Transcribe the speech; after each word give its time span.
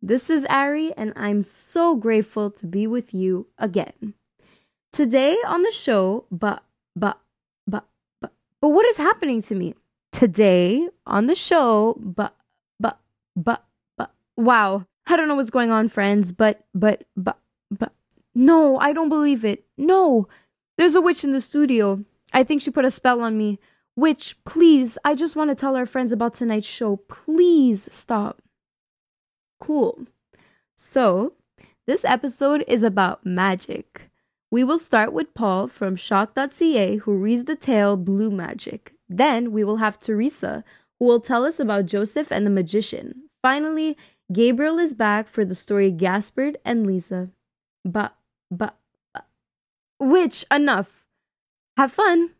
This 0.00 0.30
is 0.30 0.46
Ari, 0.48 0.92
and 0.96 1.12
I'm 1.16 1.42
so 1.42 1.96
grateful 1.96 2.52
to 2.52 2.66
be 2.66 2.86
with 2.86 3.12
you 3.12 3.48
again. 3.58 4.14
Today 4.92 5.36
on 5.44 5.64
the 5.64 5.72
show, 5.72 6.24
but, 6.30 6.62
but, 6.94 7.18
but, 7.66 7.84
but, 8.20 8.32
but 8.60 8.68
what 8.68 8.86
is 8.86 8.96
happening 8.96 9.42
to 9.42 9.56
me? 9.56 9.74
Today 10.12 10.88
on 11.04 11.26
the 11.26 11.34
show, 11.34 11.96
but, 12.00 12.36
but, 12.78 13.00
but, 13.34 13.64
but, 13.96 14.12
wow. 14.36 14.86
I 15.08 15.16
don't 15.16 15.26
know 15.26 15.34
what's 15.34 15.50
going 15.50 15.72
on, 15.72 15.88
friends, 15.88 16.30
but, 16.30 16.64
but, 16.72 17.04
but, 17.16 17.38
but, 17.68 17.92
no, 18.36 18.78
I 18.78 18.92
don't 18.92 19.08
believe 19.08 19.44
it. 19.44 19.64
No, 19.76 20.28
there's 20.76 20.94
a 20.94 21.00
witch 21.00 21.24
in 21.24 21.32
the 21.32 21.40
studio. 21.40 22.04
I 22.32 22.44
think 22.44 22.62
she 22.62 22.70
put 22.70 22.84
a 22.84 22.90
spell 22.92 23.20
on 23.20 23.36
me. 23.36 23.58
Witch, 23.96 24.36
please, 24.44 24.96
I 25.04 25.16
just 25.16 25.34
want 25.34 25.50
to 25.50 25.56
tell 25.56 25.74
our 25.74 25.86
friends 25.86 26.12
about 26.12 26.34
tonight's 26.34 26.68
show. 26.68 26.98
Please 27.08 27.88
stop. 27.92 28.40
Cool. 29.60 30.06
So, 30.74 31.32
this 31.86 32.04
episode 32.04 32.64
is 32.68 32.82
about 32.82 33.24
magic. 33.24 34.10
We 34.50 34.64
will 34.64 34.78
start 34.78 35.12
with 35.12 35.34
Paul 35.34 35.66
from 35.66 35.96
choq.ca 35.96 36.96
who 36.96 37.16
reads 37.16 37.44
the 37.44 37.56
tale 37.56 37.96
Blue 37.96 38.30
Magic. 38.30 38.92
Then 39.08 39.52
we 39.52 39.64
will 39.64 39.76
have 39.76 39.98
Teresa 39.98 40.64
who 40.98 41.06
will 41.06 41.20
tell 41.20 41.44
us 41.44 41.60
about 41.60 41.86
Joseph 41.86 42.30
and 42.30 42.46
the 42.46 42.50
magician. 42.50 43.22
Finally, 43.42 43.96
Gabriel 44.32 44.78
is 44.78 44.94
back 44.94 45.28
for 45.28 45.44
the 45.44 45.54
story 45.54 45.90
Gaspard 45.90 46.56
and 46.64 46.86
Lisa. 46.86 47.30
But, 47.84 48.14
but, 48.50 48.76
but, 49.14 49.26
witch, 50.00 50.44
enough. 50.50 51.06
Have 51.76 51.92
fun. 51.92 52.30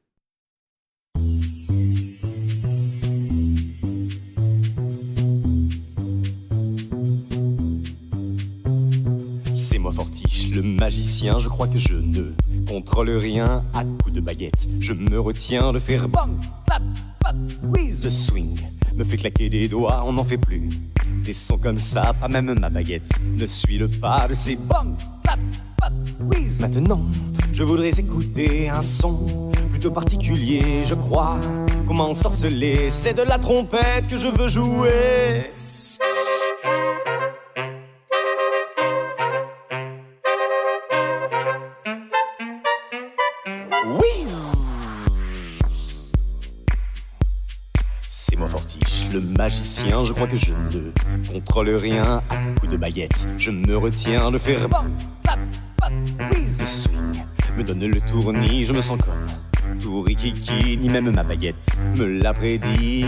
Le 10.59 10.65
magicien, 10.65 11.39
je 11.39 11.49
crois 11.49 11.69
que 11.69 11.79
je 11.79 11.95
ne 11.95 12.35
contrôle 12.69 13.11
rien 13.11 13.63
à 13.75 13.85
coups 13.85 14.13
de 14.13 14.21
baguette. 14.21 14.67
Je 14.81 14.93
me 14.93 15.21
retiens 15.21 15.73
de 15.73 15.79
faire 15.79 16.09
bang, 16.09 16.33
clap, 16.67 16.83
pap, 17.21 17.37
whiz. 17.63 18.01
Ce 18.03 18.11
swing 18.11 18.59
me 18.97 19.05
fait 19.05 19.19
claquer 19.19 19.49
des 19.51 19.69
doigts, 19.69 20.03
on 20.05 20.15
n'en 20.15 20.25
fait 20.25 20.37
plus. 20.37 20.69
Des 21.23 21.33
sons 21.33 21.59
comme 21.59 21.79
ça, 21.79 22.13
pas 22.21 22.27
même 22.27 22.59
ma 22.59 22.71
baguette 22.71 23.09
ne 23.23 23.47
suit 23.47 23.79
le 23.79 23.87
pas 23.87 24.27
de 24.27 24.35
ces 24.35 24.57
bang, 24.57 24.97
clap, 25.23 25.39
pap, 25.77 25.93
whiz. 26.35 26.59
Maintenant, 26.59 27.03
je 27.53 27.63
voudrais 27.63 27.91
écouter 27.91 28.69
un 28.69 28.83
son 28.83 29.53
plutôt 29.71 29.93
particulier, 29.93 30.83
je 30.83 30.97
crois. 30.97 31.39
Comment 31.87 32.13
sorceler, 32.15 32.91
c'est 32.91 33.15
de 33.15 33.23
la 33.23 33.39
trompette 33.39 34.09
que 34.09 34.17
je 34.17 34.27
veux 34.27 34.49
jouer. 34.49 35.53
Magicien, 49.21 50.05
je 50.05 50.13
crois 50.13 50.27
que 50.27 50.37
je 50.37 50.53
ne 50.53 51.31
contrôle 51.33 51.71
rien 51.71 52.03
à 52.03 52.23
coups 52.59 52.73
de 52.73 52.77
baguette. 52.77 53.29
Je 53.39 53.51
me 53.51 53.77
retiens 53.77 54.31
de 54.31 54.39
faire. 54.39 54.67
Le 56.31 56.67
swing 56.67 57.25
me 57.57 57.65
donne 57.65 57.87
le 57.87 58.01
tournis, 58.03 58.65
je 58.65 58.73
me 58.73 58.81
sens 58.81 58.99
comme 58.99 59.79
tout 59.81 60.03
rikiki, 60.03 60.77
ni 60.77 60.89
même 60.89 61.15
ma 61.15 61.23
baguette 61.23 61.77
me 61.97 62.05
l'a 62.05 62.35
prédit. 62.35 63.05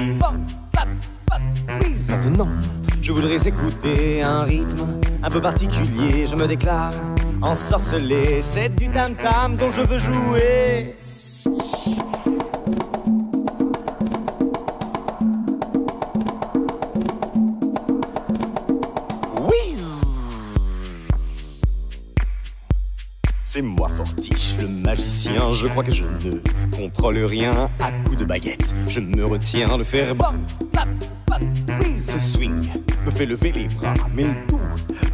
Maintenant, 2.09 2.49
je 3.03 3.12
voudrais 3.12 3.47
écouter 3.47 4.22
un 4.22 4.43
rythme 4.43 4.87
un 5.22 5.31
peu 5.31 5.41
particulier, 5.41 6.26
je 6.26 6.34
me 6.34 6.47
déclare 6.47 6.93
ensorcelé, 7.43 8.43
c'est 8.43 8.75
du 8.76 8.88
tam-tam 8.88 9.56
dont 9.56 9.70
je 9.70 9.82
veux 9.82 9.99
jouer. 9.99 10.97
Le 24.60 24.66
magicien, 24.66 25.53
je 25.53 25.66
crois 25.66 25.84
que 25.84 25.93
je 25.93 26.04
ne 26.04 26.76
contrôle 26.76 27.19
rien 27.19 27.71
à 27.81 27.93
coups 28.04 28.19
de 28.19 28.25
baguette. 28.25 28.75
Je 28.88 29.00
me 29.00 29.25
retiens 29.25 29.78
de 29.78 29.84
faire 29.84 30.15
bam, 30.15 30.41
pap, 30.72 30.88
whiz. 31.82 32.06
Ce 32.06 32.19
swing 32.19 32.69
me 33.06 33.10
fait 33.10 33.26
lever 33.26 33.53
les 33.53 33.69
bras, 33.69 33.94
mais 34.15 34.26
d'où 34.49 34.59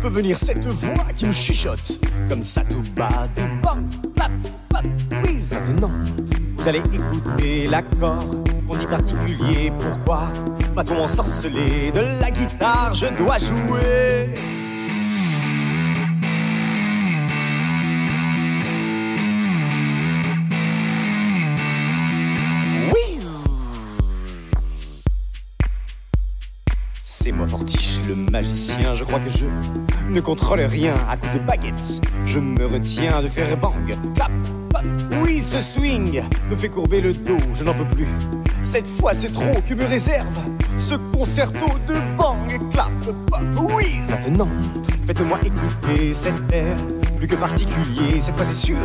peut 0.02 0.08
venir 0.08 0.38
cette 0.38 0.66
voix 0.66 1.04
qui 1.14 1.26
me 1.26 1.32
chuchote 1.32 2.00
comme 2.28 2.42
ça 2.42 2.62
tout 2.64 2.82
bas, 2.96 3.28
du 3.36 3.42
bam, 3.62 3.88
pap, 4.14 4.86
whiz. 5.24 5.52
Maintenant, 5.52 5.92
vous 6.56 6.68
allez 6.68 6.82
écouter 6.92 7.66
l'accord 7.68 8.26
qu'on 8.66 8.76
dit 8.76 8.86
particulier. 8.86 9.72
Pourquoi 9.78 10.32
va-t-on 10.74 11.02
ensorceler 11.02 11.92
de 11.92 12.20
la 12.20 12.30
guitare? 12.30 12.94
Je 12.94 13.06
dois 13.18 13.38
jouer. 13.38 14.34
Magicien, 28.36 28.94
je 28.94 29.02
crois 29.02 29.18
que 29.18 29.30
je 29.30 29.46
ne 30.10 30.20
contrôle 30.20 30.60
rien 30.60 30.92
à 31.08 31.16
coups 31.16 31.32
de 31.32 31.38
baguette. 31.38 32.02
Je 32.26 32.38
me 32.38 32.66
retiens 32.66 33.22
de 33.22 33.28
faire 33.28 33.56
bang, 33.56 33.96
clap, 34.14 34.30
pop. 34.68 34.84
Oui, 35.24 35.40
ce 35.40 35.58
swing 35.58 36.22
me 36.50 36.54
fait 36.54 36.68
courber 36.68 37.00
le 37.00 37.14
dos, 37.14 37.38
je 37.54 37.64
n'en 37.64 37.72
peux 37.72 37.88
plus. 37.88 38.08
Cette 38.62 38.86
fois, 38.86 39.14
c'est 39.14 39.32
trop 39.32 39.58
que 39.66 39.72
me 39.72 39.86
réserve 39.86 40.38
ce 40.76 40.96
concerto 41.16 41.66
de 41.88 41.94
bang, 42.18 42.70
clap, 42.72 42.90
pop, 43.30 43.72
whiz. 43.72 44.10
Maintenant, 44.10 44.48
faites-moi 45.06 45.38
écouter 45.42 46.12
cet 46.12 46.34
air 46.52 46.76
plus 47.16 47.28
que 47.28 47.36
particulier. 47.36 48.20
Cette 48.20 48.36
fois, 48.36 48.44
c'est 48.44 48.66
sûr, 48.66 48.76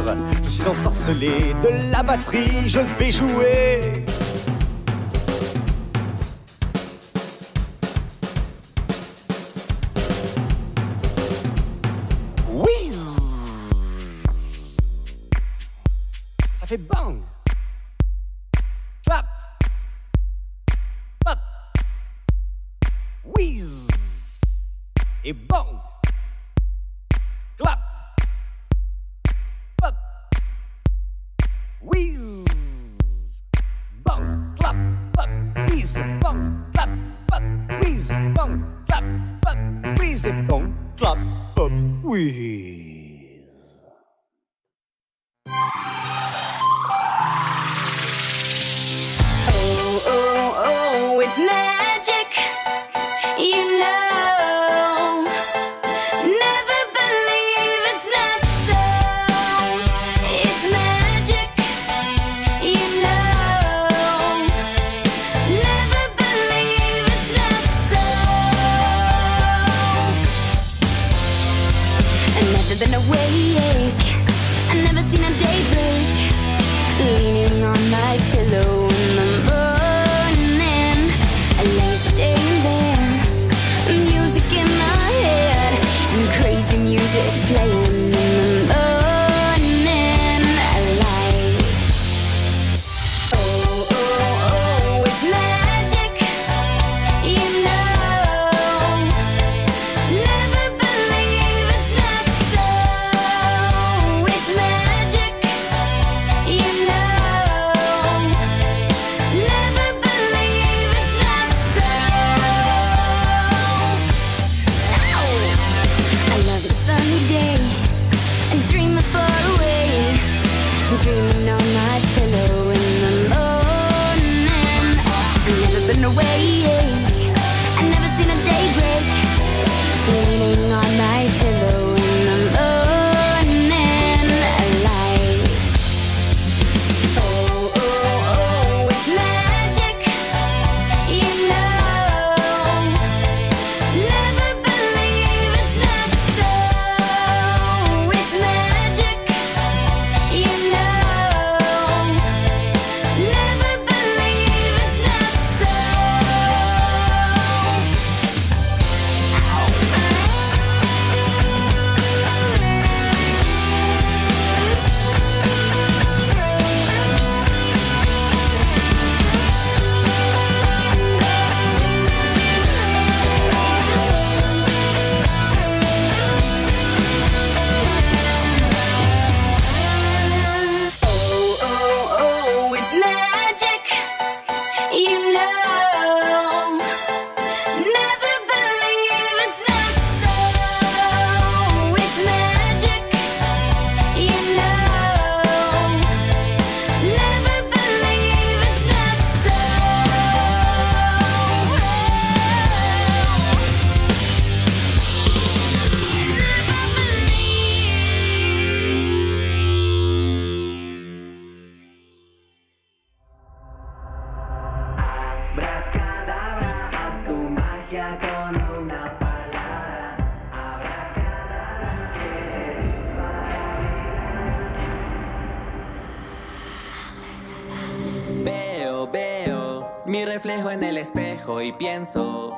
je 0.43 0.49
suis 0.49 0.67
ensorcelé 0.69 1.53
de 1.61 1.91
la 1.91 2.03
batterie, 2.03 2.69
je 2.69 2.79
vais 2.97 3.11
jouer. 3.11 4.00
It's 51.31 51.39
magic. 51.39 51.80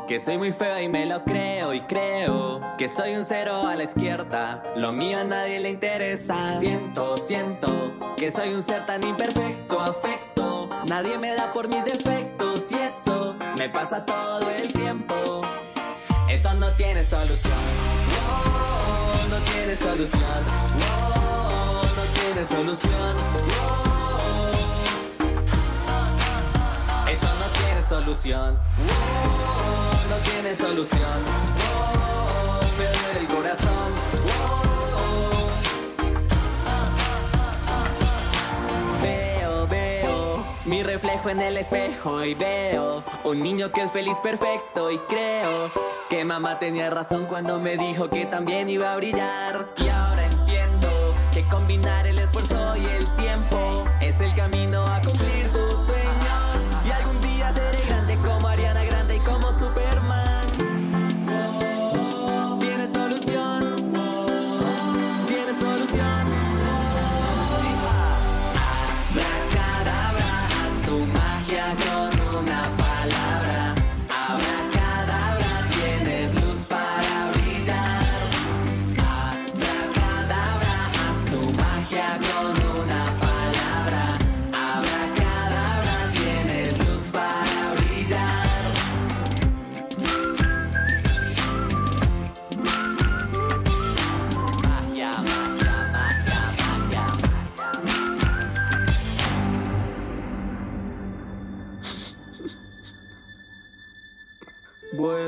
Que 0.08 0.22
soy 0.24 0.38
muy 0.38 0.54
feo 0.54 0.80
y 0.80 0.88
me 0.88 1.06
lo 1.06 1.22
creo 1.26 1.74
y 1.74 1.82
creo 1.82 2.62
que 2.78 2.88
soy 2.88 3.14
un 3.16 3.26
cero 3.26 3.68
a 3.68 3.76
la 3.76 3.84
izquierda. 3.84 4.64
Lo 4.78 4.94
mío 4.94 5.20
a 5.20 5.26
nadie 5.26 5.60
le 5.60 5.70
interesa. 5.70 6.62
Siento, 6.62 7.18
siento 7.18 7.92
que 8.16 8.32
soy 8.32 8.54
un 8.54 8.64
ser 8.64 8.86
tan 8.86 9.04
imperfecto, 9.04 9.82
afecto. 9.82 10.70
Nadie 10.88 11.18
me 11.18 11.36
da 11.36 11.52
por 11.52 11.68
mis 11.68 11.84
defectos 11.84 12.72
y 12.72 12.76
esto 12.76 13.36
me 13.58 13.68
pasa 13.68 14.06
todo 14.06 14.50
el 14.50 14.72
tiempo. 14.72 15.42
Esto 16.30 16.54
no 16.54 16.72
tiene 16.72 17.04
solución. 17.04 17.54
No, 18.16 19.28
no 19.28 19.44
tiene 19.44 19.76
solución. 19.76 20.46
No, 20.80 21.84
no 21.84 22.04
tiene 22.14 22.46
solución. 22.46 23.33
Oh, 28.16 28.54
no 30.08 30.16
tiene 30.18 30.54
solución. 30.54 31.02
Oh, 31.74 32.60
me 32.78 32.86
duele 32.86 33.20
el 33.22 33.28
corazón. 33.28 33.92
Oh. 34.38 35.50
Veo, 39.02 39.68
veo 39.68 40.46
mi 40.66 40.84
reflejo 40.84 41.30
en 41.30 41.42
el 41.42 41.58
espejo 41.58 42.24
y 42.24 42.36
veo 42.36 43.04
un 43.24 43.42
niño 43.42 43.72
que 43.72 43.82
es 43.82 43.92
feliz, 43.92 44.18
perfecto 44.22 44.92
y 44.92 45.00
creo 45.10 45.72
que 46.08 46.24
mamá 46.24 46.60
tenía 46.60 46.92
razón 46.92 47.26
cuando 47.26 47.60
me 47.60 47.78
dijo 47.78 48.12
que 48.12 48.28
también 48.28 48.70
iba 48.70 48.94
a 48.94 48.96
brillar. 48.96 49.74
Y 49.78 49.90
ahora 49.90 50.24
entiendo 50.26 51.16
que 51.32 51.48
combinar 51.48 52.06
el 52.06 52.20
esfuerzo 52.20 52.76
y 52.78 52.86
el 52.86 53.16
tiempo 53.16 53.86
es 54.02 54.22
el 54.22 54.36
camino 54.36 54.73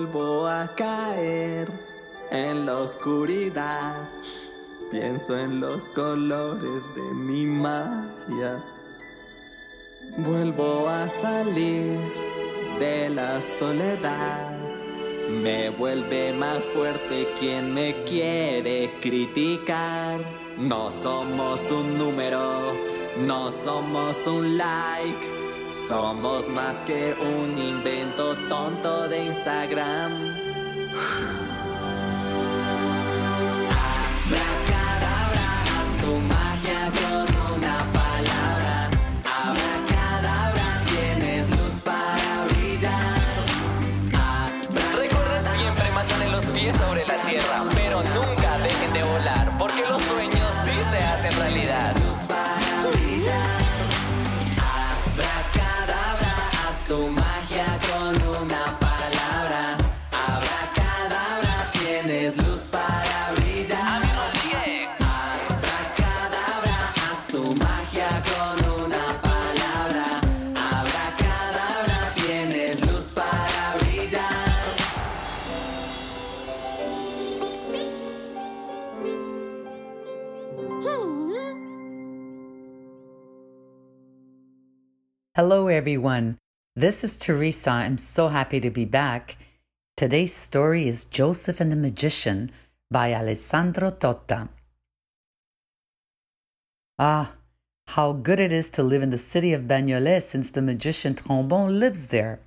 Vuelvo 0.06 0.46
a 0.46 0.68
caer 0.76 1.68
en 2.30 2.68
la 2.68 2.78
oscuridad. 2.78 4.08
Pienso 4.92 5.36
en 5.36 5.60
los 5.60 5.90
colores 5.90 6.84
de 6.94 7.02
mi 7.16 7.44
magia. 7.48 8.64
Vuelvo 10.20 10.88
a 10.88 11.10
salir 11.10 11.98
de 12.80 13.10
la 13.10 13.42
soledad. 13.42 14.56
Me 15.42 15.72
vuelve 15.72 16.34
más 16.34 16.64
fuerte 16.66 17.28
quien 17.40 17.74
me 17.74 18.04
quiere 18.04 18.94
criticar. 19.02 20.22
No 20.60 20.88
somos 20.92 21.72
un 21.72 21.98
número, 21.98 22.76
no 23.18 23.50
somos 23.50 24.28
un 24.28 24.56
like. 24.56 25.55
Somos 25.68 26.48
más 26.50 26.82
que 26.84 27.16
un 27.20 27.58
invento 27.58 28.36
tonto 28.48 29.08
de 29.08 29.26
Instagram. 29.26 30.12
Hello, 85.38 85.68
everyone. 85.68 86.38
This 86.78 87.04
is 87.04 87.18
Teresa. 87.18 87.70
I'm 87.72 87.98
so 87.98 88.30
happy 88.30 88.62
to 88.62 88.70
be 88.70 88.86
back. 88.86 89.36
Today's 89.98 90.34
story 90.34 90.88
is 90.88 91.04
Joseph 91.04 91.60
and 91.60 91.70
the 91.70 91.76
Magician 91.76 92.54
by 92.90 93.14
Alessandro 93.14 93.92
Totta. 93.92 94.48
Ah, 96.98 97.34
how 97.88 98.14
good 98.14 98.40
it 98.40 98.54
is 98.54 98.70
to 98.70 98.82
live 98.82 99.04
in 99.04 99.10
the 99.10 99.18
city 99.18 99.52
of 99.52 99.68
Bagnolet 99.68 100.24
since 100.24 100.50
the 100.50 100.62
magician 100.62 101.16
Trombon 101.16 101.80
lives 101.80 102.08
there. 102.08 102.40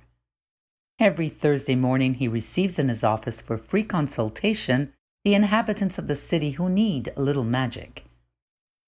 Every 0.97 1.29
Thursday 1.29 1.75
morning, 1.75 2.15
he 2.15 2.27
receives 2.27 2.79
in 2.79 2.89
his 2.89 3.03
office 3.03 3.39
for 3.39 3.59
free 3.59 3.83
consultation 3.83 4.93
the 5.23 5.35
inhabitants 5.35 5.99
of 5.99 6.07
the 6.07 6.15
city 6.15 6.51
who 6.57 6.67
need 6.67 7.13
a 7.15 7.21
little 7.21 7.43
magic. 7.43 8.05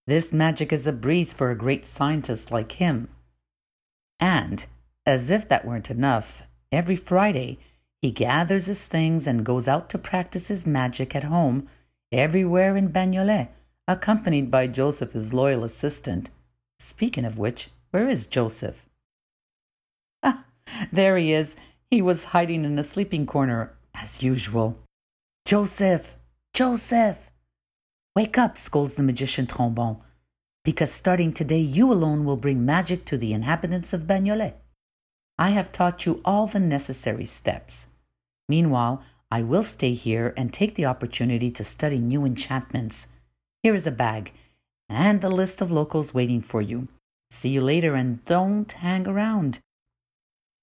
This 0.08 0.34
magic 0.34 0.74
is 0.74 0.88
a 0.88 0.91
breeze 0.91 1.34
for 1.34 1.51
a 1.51 1.55
great 1.55 1.86
scientist 1.86 2.51
like 2.51 2.72
him. 2.72 3.08
And, 4.21 4.65
as 5.05 5.31
if 5.31 5.49
that 5.49 5.65
weren't 5.65 5.89
enough, 5.89 6.43
every 6.71 6.95
Friday 6.95 7.57
he 8.01 8.11
gathers 8.11 8.67
his 8.67 8.87
things 8.87 9.27
and 9.27 9.45
goes 9.45 9.67
out 9.67 9.89
to 9.89 9.97
practice 9.97 10.47
his 10.47 10.67
magic 10.67 11.15
at 11.15 11.25
home 11.25 11.67
everywhere 12.11 12.77
in 12.77 12.89
Bagnolet, 12.89 13.49
accompanied 13.87 14.51
by 14.51 14.67
Joseph, 14.67 15.13
his 15.13 15.33
loyal 15.33 15.63
assistant. 15.63 16.29
Speaking 16.79 17.25
of 17.25 17.37
which, 17.37 17.69
where 17.89 18.07
is 18.07 18.27
Joseph? 18.27 18.85
Ah, 20.23 20.45
there 20.91 21.17
he 21.17 21.33
is. 21.33 21.55
He 21.89 22.01
was 22.01 22.25
hiding 22.25 22.63
in 22.63 22.77
a 22.79 22.83
sleeping 22.83 23.25
corner, 23.25 23.73
as 23.93 24.23
usual. 24.23 24.77
Joseph! 25.45 26.15
Joseph! 26.53 27.31
Wake 28.15 28.37
up, 28.37 28.57
scolds 28.57 28.95
the 28.95 29.03
magician 29.03 29.47
Trombon, 29.47 29.99
because 30.63 30.91
starting 30.91 31.33
today 31.33 31.59
you 31.59 31.91
alone 31.91 32.25
will 32.25 32.37
bring 32.37 32.65
magic 32.65 33.05
to 33.05 33.17
the 33.17 33.33
inhabitants 33.33 33.93
of 33.93 34.07
Bagnolet. 34.07 34.53
I 35.37 35.51
have 35.51 35.71
taught 35.71 36.05
you 36.05 36.21
all 36.23 36.47
the 36.47 36.59
necessary 36.59 37.25
steps. 37.25 37.87
Meanwhile, 38.47 39.03
I 39.31 39.41
will 39.41 39.63
stay 39.63 39.93
here 39.93 40.33
and 40.35 40.53
take 40.53 40.75
the 40.75 40.85
opportunity 40.85 41.49
to 41.51 41.63
study 41.63 41.99
new 41.99 42.25
enchantments. 42.25 43.07
Here 43.63 43.73
is 43.73 43.87
a 43.87 43.91
bag 43.91 44.33
and 44.89 45.21
the 45.21 45.29
list 45.29 45.61
of 45.61 45.71
locals 45.71 46.13
waiting 46.13 46.41
for 46.41 46.61
you. 46.61 46.89
See 47.29 47.49
you 47.49 47.61
later 47.61 47.95
and 47.95 48.23
don't 48.25 48.71
hang 48.71 49.07
around. 49.07 49.59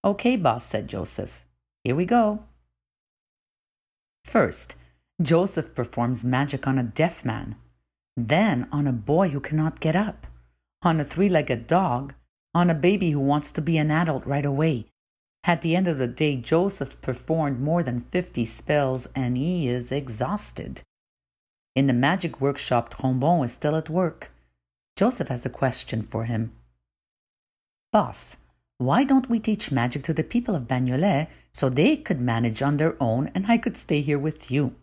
Okay, 0.04 0.36
boss, 0.36 0.66
said 0.66 0.86
Joseph. 0.86 1.44
Here 1.82 1.96
we 1.96 2.04
go. 2.04 2.44
First, 4.24 4.76
Joseph 5.20 5.74
performs 5.74 6.24
magic 6.24 6.68
on 6.68 6.78
a 6.78 6.82
deaf 6.82 7.24
man, 7.24 7.56
then 8.26 8.66
on 8.72 8.86
a 8.88 8.92
boy 8.92 9.28
who 9.28 9.38
cannot 9.38 9.80
get 9.80 9.94
up, 9.94 10.26
on 10.82 10.98
a 10.98 11.04
three 11.04 11.28
legged 11.28 11.66
dog, 11.68 12.14
on 12.54 12.70
a 12.70 12.74
baby 12.74 13.12
who 13.12 13.20
wants 13.20 13.52
to 13.52 13.60
be 13.60 13.78
an 13.78 13.90
adult 13.90 14.26
right 14.26 14.46
away. 14.46 14.86
At 15.44 15.62
the 15.62 15.76
end 15.76 15.86
of 15.86 15.98
the 15.98 16.08
day, 16.08 16.36
Joseph 16.36 17.00
performed 17.00 17.60
more 17.60 17.82
than 17.82 18.00
50 18.00 18.44
spells 18.44 19.08
and 19.14 19.36
he 19.36 19.68
is 19.68 19.92
exhausted. 19.92 20.82
In 21.76 21.86
the 21.86 21.92
magic 21.92 22.40
workshop, 22.40 22.92
Trombon 22.92 23.44
is 23.44 23.52
still 23.52 23.76
at 23.76 23.88
work. 23.88 24.32
Joseph 24.96 25.28
has 25.28 25.46
a 25.46 25.50
question 25.50 26.02
for 26.02 26.24
him. 26.24 26.52
Boss, 27.92 28.38
why 28.78 29.04
don't 29.04 29.30
we 29.30 29.38
teach 29.38 29.70
magic 29.70 30.02
to 30.04 30.12
the 30.12 30.24
people 30.24 30.54
of 30.54 30.68
Bagnolet 30.68 31.28
so 31.52 31.68
they 31.68 31.96
could 31.96 32.20
manage 32.20 32.62
on 32.62 32.76
their 32.76 33.00
own 33.00 33.30
and 33.34 33.46
I 33.46 33.58
could 33.58 33.76
stay 33.76 34.00
here 34.00 34.18
with 34.18 34.50
you? 34.50 34.74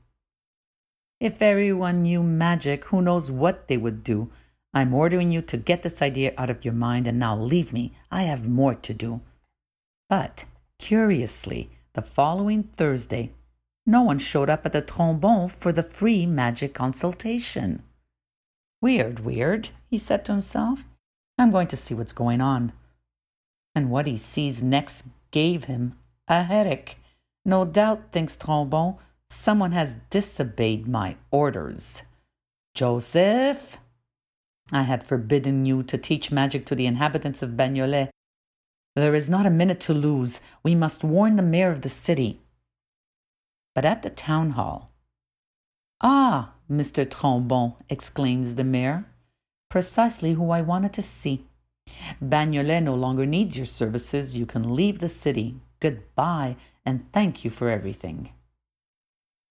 If 1.19 1.41
everyone 1.41 2.03
knew 2.03 2.21
magic, 2.23 2.85
who 2.85 3.01
knows 3.01 3.31
what 3.31 3.67
they 3.67 3.77
would 3.77 4.03
do? 4.03 4.29
I'm 4.73 4.93
ordering 4.93 5.31
you 5.31 5.41
to 5.43 5.55
get 5.57 5.83
this 5.83 6.01
idea 6.01 6.33
out 6.37 6.49
of 6.49 6.65
your 6.65 6.73
mind 6.73 7.07
and 7.07 7.17
now 7.17 7.37
leave 7.37 7.71
me. 7.71 7.93
I 8.11 8.23
have 8.23 8.49
more 8.49 8.75
to 8.75 8.93
do. 8.93 9.21
But, 10.09 10.45
curiously, 10.77 11.69
the 11.93 12.01
following 12.01 12.63
Thursday, 12.63 13.31
no 13.85 14.01
one 14.01 14.19
showed 14.19 14.49
up 14.49 14.65
at 14.65 14.73
the 14.73 14.81
trombone 14.81 15.47
for 15.47 15.71
the 15.71 15.83
free 15.83 16.25
magic 16.25 16.73
consultation. 16.73 17.83
Weird, 18.81 19.21
weird, 19.21 19.69
he 19.89 19.97
said 19.97 20.25
to 20.25 20.33
himself. 20.33 20.83
I'm 21.37 21.51
going 21.51 21.67
to 21.67 21.77
see 21.77 21.93
what's 21.93 22.13
going 22.13 22.41
on. 22.41 22.73
And 23.73 23.89
what 23.89 24.07
he 24.07 24.17
sees 24.17 24.61
next 24.61 25.05
gave 25.31 25.65
him 25.65 25.97
a 26.27 26.43
headache. 26.43 26.97
No 27.45 27.63
doubt, 27.63 28.11
thinks 28.11 28.35
Trombon, 28.35 28.97
someone 29.29 29.71
has 29.71 29.97
disobeyed 30.09 30.87
my 30.87 31.17
orders. 31.31 32.03
Joseph, 32.73 33.77
I 34.71 34.83
had 34.83 35.03
forbidden 35.03 35.65
you 35.65 35.83
to 35.83 35.97
teach 35.97 36.31
magic 36.31 36.65
to 36.67 36.75
the 36.75 36.85
inhabitants 36.85 37.41
of 37.41 37.51
Bagnolet. 37.51 38.09
There 38.95 39.15
is 39.15 39.29
not 39.29 39.45
a 39.45 39.51
minute 39.51 39.79
to 39.81 39.93
lose. 39.93 40.41
We 40.63 40.75
must 40.75 41.03
warn 41.03 41.35
the 41.35 41.43
mayor 41.43 41.71
of 41.71 41.81
the 41.81 41.89
city. 41.89 42.41
But 43.73 43.85
at 43.85 44.03
the 44.03 44.09
town 44.09 44.51
hall, 44.51 44.91
Ah, 46.01 46.53
Mr. 46.69 47.05
Trombon, 47.05 47.75
exclaims 47.89 48.55
the 48.55 48.63
mayor, 48.63 49.05
precisely 49.69 50.33
who 50.33 50.51
I 50.51 50.61
wanted 50.61 50.93
to 50.93 51.01
see. 51.01 51.45
Bagnolet 52.21 52.83
no 52.83 52.95
longer 52.95 53.25
needs 53.25 53.57
your 53.57 53.65
services. 53.65 54.35
You 54.35 54.45
can 54.45 54.75
leave 54.75 54.99
the 54.99 55.09
city. 55.09 55.55
Goodbye, 55.79 56.57
and 56.85 57.11
thank 57.13 57.43
you 57.43 57.51
for 57.51 57.69
everything. 57.69 58.31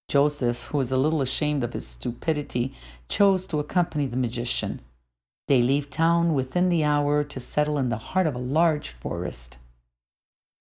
Joseph, 0.08 0.64
who 0.64 0.78
was 0.78 0.92
a 0.92 0.96
little 0.96 1.22
ashamed 1.22 1.64
of 1.64 1.72
his 1.72 1.86
stupidity, 1.86 2.74
chose 3.08 3.46
to 3.46 3.58
accompany 3.58 4.06
the 4.06 4.16
magician. 4.16 4.80
They 5.48 5.62
leave 5.62 5.90
town 5.90 6.34
within 6.34 6.68
the 6.68 6.84
hour 6.84 7.24
to 7.24 7.40
settle 7.40 7.78
in 7.78 7.88
the 7.88 7.98
heart 7.98 8.26
of 8.26 8.34
a 8.34 8.38
large 8.38 8.88
forest. 8.88 9.58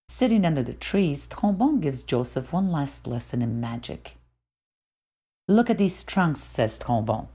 Sitting 0.08 0.46
under 0.46 0.64
the 0.64 0.74
trees, 0.74 1.28
Trombon 1.28 1.82
gives 1.82 2.04
Joseph 2.04 2.52
one 2.52 2.72
last 2.72 3.08
lesson 3.08 3.42
in 3.42 3.60
magic. 3.60 4.18
Look 5.48 5.70
at 5.70 5.78
these 5.78 6.04
trunks, 6.04 6.42
says 6.42 6.78
Trombon. 6.78 7.28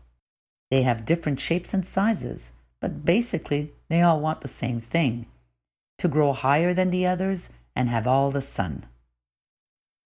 They 0.70 0.82
have 0.82 1.06
different 1.06 1.40
shapes 1.40 1.72
and 1.72 1.86
sizes, 1.86 2.52
but 2.80 3.04
basically 3.04 3.72
they 3.88 4.02
all 4.02 4.20
want 4.20 4.42
the 4.42 4.48
same 4.48 4.80
thing 4.80 5.26
to 5.98 6.08
grow 6.08 6.32
higher 6.32 6.72
than 6.72 6.90
the 6.90 7.06
others 7.06 7.50
and 7.74 7.88
have 7.88 8.06
all 8.06 8.30
the 8.30 8.40
sun. 8.40 8.86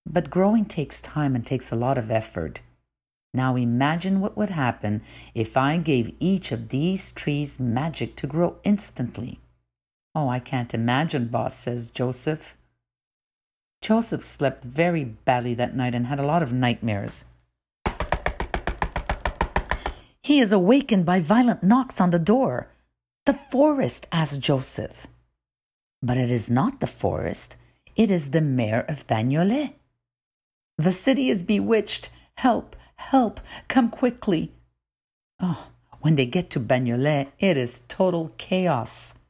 But 0.06 0.30
growing 0.30 0.64
takes 0.64 1.00
time 1.00 1.34
and 1.34 1.46
takes 1.46 1.70
a 1.70 1.76
lot 1.76 1.98
of 1.98 2.10
effort. 2.10 2.60
Now 3.34 3.56
imagine 3.56 4.20
what 4.20 4.36
would 4.36 4.50
happen 4.50 5.02
if 5.34 5.56
I 5.56 5.78
gave 5.78 6.14
each 6.20 6.52
of 6.52 6.68
these 6.68 7.12
trees 7.12 7.58
magic 7.58 8.14
to 8.16 8.26
grow 8.26 8.56
instantly. 8.62 9.40
Oh, 10.14 10.28
I 10.28 10.38
can't 10.38 10.74
imagine, 10.74 11.28
boss, 11.28 11.56
says 11.56 11.86
Joseph. 11.86 12.56
Joseph 13.80 14.22
slept 14.22 14.62
very 14.62 15.04
badly 15.04 15.54
that 15.54 15.74
night 15.74 15.94
and 15.94 16.06
had 16.06 16.20
a 16.20 16.26
lot 16.26 16.42
of 16.42 16.52
nightmares. 16.52 17.24
He 20.22 20.38
is 20.38 20.52
awakened 20.52 21.04
by 21.04 21.18
violent 21.18 21.62
knocks 21.62 22.00
on 22.00 22.10
the 22.10 22.18
door. 22.18 22.68
The 23.24 23.32
forest, 23.32 24.06
asked 24.12 24.40
Joseph. 24.40 25.06
But 26.02 26.16
it 26.16 26.30
is 26.30 26.50
not 26.50 26.80
the 26.80 26.86
forest, 26.86 27.56
it 27.96 28.10
is 28.10 28.30
the 28.30 28.40
mayor 28.40 28.84
of 28.88 29.06
Bagnolet. 29.06 29.74
The 30.82 30.90
city 30.90 31.30
is 31.30 31.44
bewitched. 31.44 32.08
Help, 32.38 32.74
help, 32.96 33.40
come 33.68 33.88
quickly. 33.88 34.50
Oh, 35.40 35.68
when 36.00 36.16
they 36.16 36.26
get 36.26 36.50
to 36.50 36.58
Bagnolet, 36.58 37.28
it 37.38 37.56
is 37.56 37.84
total 37.86 38.32
chaos. 38.36 39.20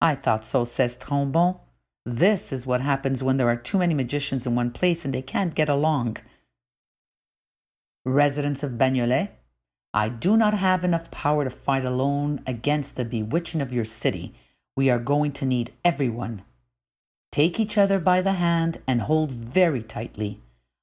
I 0.00 0.14
thought 0.14 0.46
so, 0.46 0.64
says 0.64 0.96
Trombone. 0.96 1.56
This 2.06 2.50
is 2.50 2.64
what 2.64 2.80
happens 2.80 3.22
when 3.22 3.36
there 3.36 3.50
are 3.50 3.56
too 3.56 3.76
many 3.76 3.92
magicians 3.92 4.46
in 4.46 4.54
one 4.54 4.70
place 4.70 5.04
and 5.04 5.12
they 5.12 5.20
can't 5.20 5.54
get 5.54 5.68
along. 5.68 6.16
Residents 8.06 8.62
of 8.62 8.78
Bagnolet, 8.78 9.28
I 9.92 10.08
do 10.08 10.34
not 10.34 10.54
have 10.54 10.82
enough 10.82 11.10
power 11.10 11.44
to 11.44 11.50
fight 11.50 11.84
alone 11.84 12.40
against 12.46 12.96
the 12.96 13.04
bewitching 13.04 13.60
of 13.60 13.70
your 13.70 13.84
city. 13.84 14.34
We 14.74 14.88
are 14.88 14.98
going 14.98 15.32
to 15.32 15.44
need 15.44 15.74
everyone. 15.84 16.44
Take 17.30 17.60
each 17.60 17.76
other 17.76 17.98
by 17.98 18.22
the 18.22 18.40
hand 18.40 18.78
and 18.86 19.02
hold 19.02 19.30
very 19.30 19.82
tightly. 19.82 20.40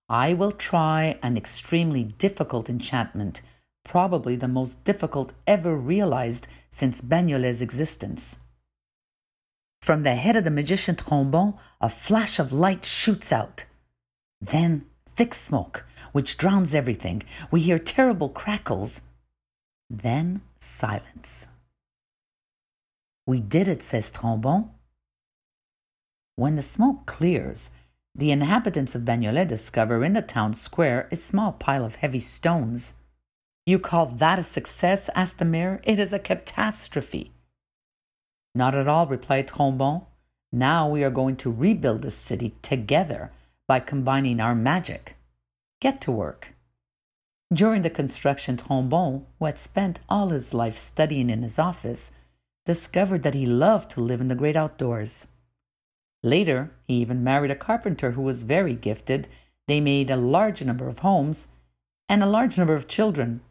I 0.09 0.33
will 0.33 0.51
try 0.51 1.17
an 1.23 1.37
extremely 1.37 2.03
difficult 2.03 2.69
enchantment, 2.69 3.41
probably 3.83 4.35
the 4.35 4.47
most 4.47 4.83
difficult 4.83 5.33
ever 5.47 5.75
realized 5.75 6.47
since 6.69 7.01
Bagnolet's 7.01 7.61
existence. 7.61 8.39
From 9.81 10.03
the 10.03 10.15
head 10.15 10.35
of 10.35 10.43
the 10.43 10.51
magician 10.51 10.95
Trombone, 10.95 11.55
a 11.81 11.89
flash 11.89 12.39
of 12.39 12.53
light 12.53 12.85
shoots 12.85 13.33
out. 13.33 13.65
Then 14.39 14.85
thick 15.05 15.33
smoke, 15.33 15.85
which 16.11 16.37
drowns 16.37 16.73
everything. 16.73 17.23
We 17.51 17.61
hear 17.61 17.79
terrible 17.79 18.29
crackles. 18.29 19.01
Then 19.89 20.41
silence. 20.59 21.47
We 23.25 23.41
did 23.41 23.67
it, 23.67 23.83
says 23.83 24.11
Trombone. 24.11 24.69
When 26.35 26.55
the 26.55 26.61
smoke 26.61 27.05
clears, 27.05 27.69
the 28.15 28.31
inhabitants 28.31 28.93
of 28.93 29.05
Bagnolet 29.05 29.47
discover 29.47 30.03
in 30.03 30.13
the 30.13 30.21
town 30.21 30.53
square 30.53 31.07
a 31.11 31.15
small 31.15 31.51
pile 31.53 31.83
of 31.83 31.95
heavy 31.95 32.19
stones. 32.19 32.93
You 33.65 33.79
call 33.79 34.05
that 34.05 34.39
a 34.39 34.43
success? 34.43 35.09
asked 35.15 35.39
the 35.39 35.45
mayor. 35.45 35.81
It 35.83 35.97
is 35.97 36.13
a 36.13 36.19
catastrophe. 36.19 37.31
Not 38.53 38.75
at 38.75 38.87
all, 38.87 39.07
replied 39.07 39.47
Trombone. 39.47 40.03
Now 40.51 40.87
we 40.87 41.03
are 41.03 41.09
going 41.09 41.37
to 41.37 41.51
rebuild 41.51 42.03
the 42.03 42.11
city 42.11 42.53
together 42.61 43.31
by 43.67 43.79
combining 43.79 44.39
our 44.39 44.53
magic. 44.53 45.15
Get 45.81 45.99
to 46.01 46.11
work. 46.11 46.53
During 47.51 47.81
the 47.81 47.89
construction, 47.89 48.57
Trombone, 48.57 49.25
who 49.39 49.45
had 49.45 49.57
spent 49.57 49.99
all 50.07 50.29
his 50.29 50.53
life 50.53 50.77
studying 50.77 51.29
in 51.29 51.41
his 51.41 51.57
office, 51.57 52.11
discovered 52.65 53.23
that 53.23 53.33
he 53.33 53.45
loved 53.45 53.89
to 53.91 54.01
live 54.01 54.21
in 54.21 54.27
the 54.27 54.35
great 54.35 54.55
outdoors. 54.55 55.27
Later, 56.23 56.71
he 56.87 56.95
even 56.95 57.23
married 57.23 57.51
a 57.51 57.55
carpenter 57.55 58.11
who 58.11 58.21
was 58.21 58.43
very 58.43 58.73
gifted. 58.73 59.27
They 59.67 59.81
made 59.81 60.09
a 60.09 60.15
large 60.15 60.63
number 60.63 60.87
of 60.87 60.99
homes 60.99 61.49
and 62.07 62.23
a 62.23 62.27
large 62.27 62.57
number 62.57 62.75
of 62.75 62.87
children. 62.87 63.41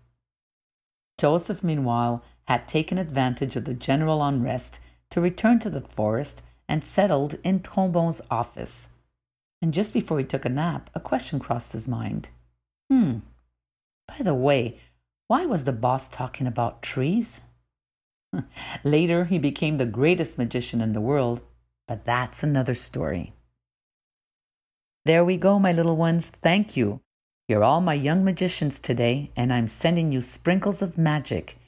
Joseph, 1.19 1.62
meanwhile, 1.62 2.25
had 2.49 2.67
taken 2.67 2.99
advantage 2.99 3.57
of 3.57 3.67
the 3.67 3.75
general 3.75 4.25
unrest 4.25 4.81
to 5.11 5.21
return 5.21 5.59
to 5.61 5.71
the 5.71 5.83
forest 5.83 6.43
and 6.69 6.83
settled 6.83 7.37
in 7.45 7.61
Trombone's 7.61 8.23
office. 8.31 8.88
And 9.61 9.75
just 9.75 9.93
before 9.93 10.19
he 10.19 10.25
took 10.25 10.45
a 10.45 10.49
nap, 10.49 10.88
a 10.95 11.00
question 11.00 11.38
crossed 11.38 11.73
his 11.73 11.87
mind. 11.87 12.31
Hmm, 12.91 13.19
by 14.09 14.25
the 14.25 14.35
way, 14.35 14.79
why 15.29 15.45
was 15.45 15.64
the 15.64 15.73
boss 15.73 16.09
talking 16.09 16.47
about 16.47 16.83
trees? 16.83 17.43
Later, 18.85 19.27
he 19.27 19.38
became 19.38 19.77
the 19.77 19.87
greatest 19.87 20.38
magician 20.38 20.81
in 20.81 20.94
the 20.94 21.01
world 21.01 21.42
but 21.92 22.07
that's 22.07 22.42
another 22.42 22.74
story. 22.74 23.35
There 25.05 25.26
we 25.26 25.37
go, 25.37 25.59
my 25.59 25.72
little 25.72 25.94
ones. 25.94 26.33
Thank 26.40 26.74
you. 26.74 27.00
You're 27.48 27.62
all 27.62 27.83
my 27.83 27.92
young 27.92 28.24
magicians 28.24 28.81
today, 28.81 29.31
and 29.37 29.52
I'm 29.52 29.68
sending 29.68 30.11
you 30.11 30.22
sprinkles 30.22 30.81
of 30.81 30.96
magic. 30.96 31.59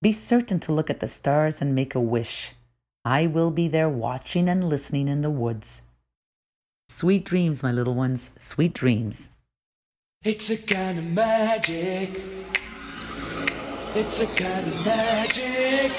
Be 0.00 0.10
certain 0.10 0.58
to 0.60 0.72
look 0.72 0.88
at 0.88 1.00
the 1.00 1.06
stars 1.06 1.60
and 1.60 1.74
make 1.74 1.94
a 1.94 2.00
wish. 2.00 2.54
I 3.04 3.26
will 3.26 3.50
be 3.50 3.68
there 3.68 3.90
watching 3.90 4.48
and 4.48 4.66
listening 4.70 5.06
in 5.06 5.20
the 5.20 5.28
woods. 5.28 5.82
Sweet 6.88 7.26
dreams, 7.26 7.62
my 7.62 7.70
little 7.70 7.94
ones, 7.94 8.30
sweet 8.38 8.72
dreams. 8.72 9.28
It's 10.22 10.48
a 10.48 10.56
kind 10.66 10.98
of 10.98 11.12
magic. 11.12 12.08
It's 13.94 14.22
a 14.22 14.26
kind 14.42 14.66
of 14.66 14.86
magic. 14.86 15.92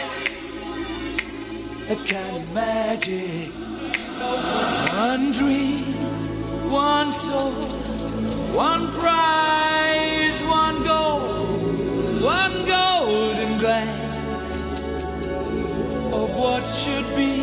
A 1.88 1.96
kind 2.12 2.38
of 2.38 2.54
magic. 2.56 3.65
One 5.08 5.32
dream, 5.32 5.80
one 6.70 7.14
soul, 7.14 7.52
one 8.54 8.92
prize, 9.00 10.44
one 10.46 10.84
goal, 10.84 11.20
one 12.22 12.66
golden 12.66 13.58
glance 13.60 14.58
of 16.14 16.40
what 16.40 16.64
should 16.68 17.08
be. 17.16 17.36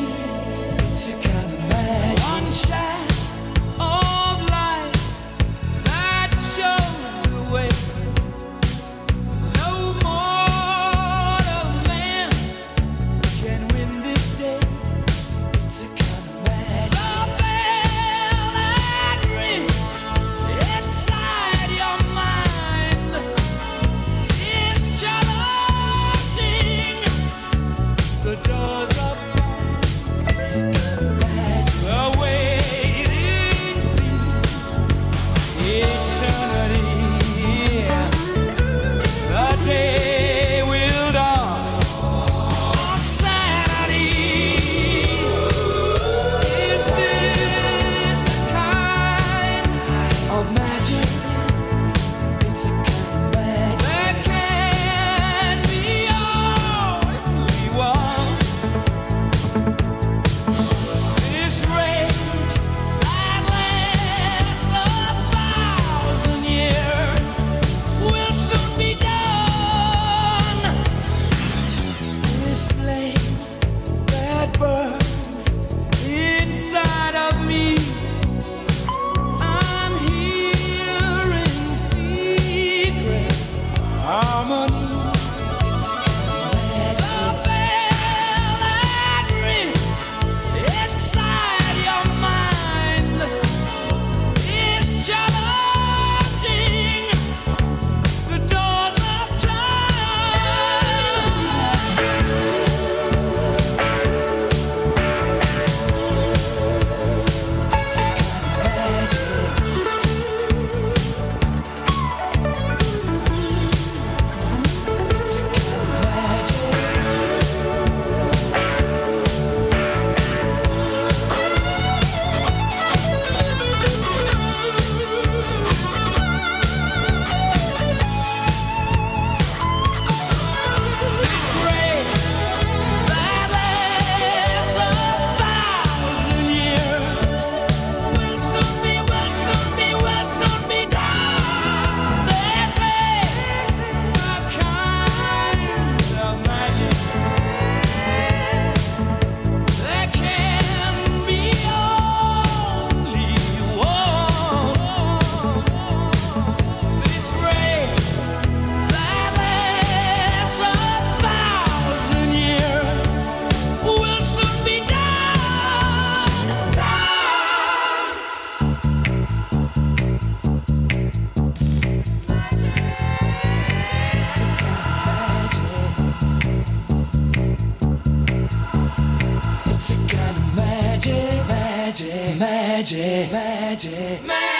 Magic, 182.92 183.32
magic, 183.32 184.26
magic. 184.26 184.51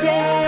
Günler 0.00 0.43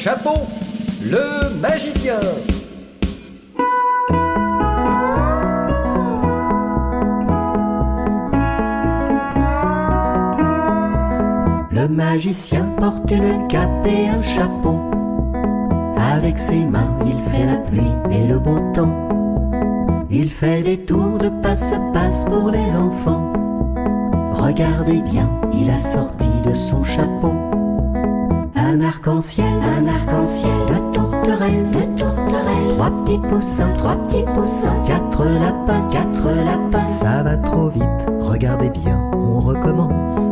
chapeau, 0.00 0.46
le 1.02 1.60
magicien. 1.60 2.14
Le 11.70 11.86
magicien 11.86 12.64
porte 12.78 13.10
une 13.10 13.46
cape 13.48 13.68
et 13.84 14.08
un 14.08 14.22
chapeau. 14.22 14.80
Avec 15.98 16.38
ses 16.38 16.64
mains, 16.64 16.96
il 17.04 17.20
fait 17.30 17.44
la 17.44 17.56
pluie 17.56 17.82
et 18.10 18.26
le 18.26 18.38
beau 18.38 18.58
temps. 18.72 19.06
Il 20.08 20.30
fait 20.30 20.62
des 20.62 20.78
tours 20.78 21.18
de 21.18 21.28
passe-passe 21.42 22.24
pour 22.24 22.48
les 22.48 22.74
enfants. 22.74 23.34
Regardez 24.32 25.02
bien, 25.02 25.28
il 25.52 25.68
a 25.68 25.78
sorti 25.78 26.28
de 26.46 26.54
son 26.54 26.84
chapeau 26.84 27.34
un 28.80 28.84
arc-en-ciel, 28.84 29.44
un 29.78 29.86
arc-en-ciel 29.88 30.50
de 30.68 30.96
tourterelles, 30.96 31.70
de 31.70 31.82
tourterelles. 31.98 32.74
Trois 32.76 32.90
petits 32.90 33.18
poussins, 33.18 33.72
trois 33.76 33.96
petits 33.96 34.24
poussins, 34.34 34.82
quatre 34.86 35.24
lapins, 35.24 35.86
quatre 35.90 36.28
lapins. 36.28 36.86
Ça 36.86 37.22
va 37.22 37.36
trop 37.36 37.68
vite, 37.68 38.06
regardez 38.20 38.70
bien, 38.70 38.98
on 39.12 39.38
recommence. 39.38 40.30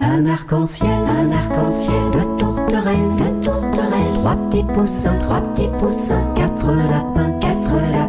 Un 0.00 0.26
arc-en-ciel, 0.26 0.90
un 0.90 1.30
arc-en-ciel 1.30 2.10
de 2.12 2.38
tourterelles, 2.38 3.16
de 3.16 3.44
tourterelles. 3.44 4.14
Trois 4.16 4.36
petits 4.36 4.64
poussins, 4.64 5.18
trois 5.22 5.40
petits 5.40 5.70
poussins, 5.78 6.24
quatre 6.34 6.66
lapins, 6.66 7.30
quatre 7.40 7.76
lapins. 7.92 8.01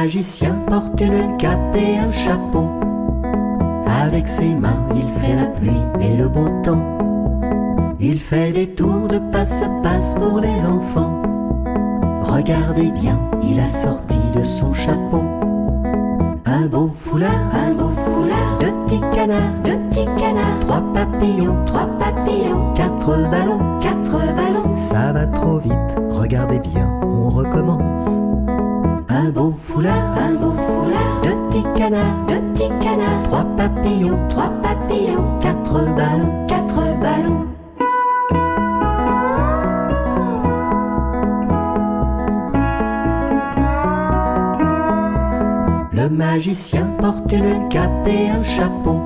Magicien 0.00 0.54
porte 0.68 1.00
une 1.00 1.36
cape 1.38 1.74
et 1.74 1.98
un 1.98 2.12
chapeau. 2.12 2.68
Avec 3.86 4.28
ses 4.28 4.54
mains, 4.54 4.86
il 4.94 5.08
fait 5.20 5.34
la 5.34 5.46
pluie 5.46 5.84
et 6.00 6.16
le 6.16 6.28
beau 6.28 6.48
temps. 6.62 6.84
Il 7.98 8.20
fait 8.20 8.52
des 8.52 8.68
tours 8.68 9.08
de 9.08 9.18
passe-passe 9.18 10.14
pour 10.14 10.38
les 10.38 10.64
enfants. 10.64 11.20
Regardez 12.22 12.92
bien, 12.92 13.18
il 13.42 13.58
a 13.58 13.66
sorti 13.66 14.18
de 14.34 14.44
son 14.44 14.72
chapeau 14.72 15.24
un 16.46 16.66
beau 16.66 16.88
foulard, 16.96 17.54
un 17.54 17.72
beau 17.72 17.90
foulard, 18.04 18.58
de 18.58 18.70
petits 18.84 19.00
canards, 19.14 19.62
de 19.64 19.72
petits 19.90 20.08
canards, 20.16 20.60
trois 20.60 20.82
papillons, 20.94 21.64
trois 21.66 21.86
papillons, 21.98 22.72
quatre 22.74 23.30
ballons, 23.30 23.78
quatre 23.80 24.18
ballons. 24.34 24.74
Ça 24.74 25.12
va 25.12 25.26
trop 25.26 25.58
vite, 25.58 25.96
regardez 26.10 26.58
bien, 26.58 26.88
on 27.02 27.28
recommence. 27.28 28.08
Un 29.10 29.30
beau 29.30 29.50
foulard, 29.78 30.18
un 30.18 30.34
beau 30.34 30.52
foulard, 30.52 31.20
de 31.22 31.30
petits 31.48 31.78
canards, 31.78 32.26
de 32.26 32.34
petits 32.52 32.68
canards, 32.80 33.22
trois 33.24 33.44
papillons, 33.56 34.18
trois 34.28 34.50
papillons, 34.60 35.38
quatre 35.40 35.94
ballons, 35.94 36.46
quatre 36.48 37.00
ballons. 37.00 37.46
Le 45.92 46.08
magicien 46.08 46.86
porte 47.00 47.30
une 47.32 47.68
cape 47.68 48.08
et 48.08 48.30
un 48.30 48.42
chapeau. 48.42 49.00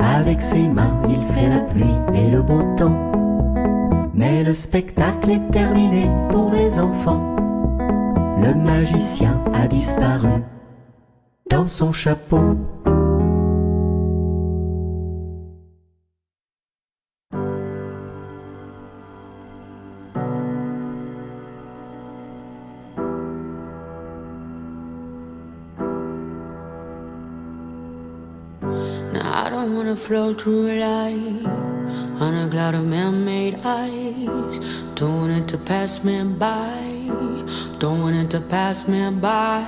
Avec 0.00 0.40
ses 0.40 0.68
mains, 0.68 0.94
il 1.08 1.22
fait 1.34 1.48
la 1.50 1.60
pluie 1.60 1.98
et 2.14 2.30
le 2.30 2.40
beau 2.40 2.62
temps. 2.78 2.96
Mais 4.14 4.42
le 4.42 4.54
spectacle 4.54 5.30
est 5.30 5.50
terminé 5.50 6.08
pour 6.30 6.50
les 6.52 6.78
enfants 6.78 7.29
le 8.42 8.54
magicien 8.54 9.34
a 9.54 9.66
disparu 9.66 10.42
dans 11.48 11.66
son 11.66 11.92
chapeau. 11.92 12.56
float 30.10 30.40
through 30.40 30.78
life 30.78 31.46
on 32.20 32.34
a 32.34 32.48
cloud 32.48 32.74
of 32.74 32.84
man-made 32.84 33.54
ice. 33.64 34.58
Don't 34.94 35.20
want 35.20 35.32
it 35.32 35.48
to 35.48 35.58
pass 35.58 36.02
me 36.02 36.22
by. 36.24 36.99
Don't 37.80 38.02
want 38.02 38.14
it 38.14 38.30
to 38.32 38.42
pass 38.42 38.86
me 38.86 39.08
by. 39.10 39.64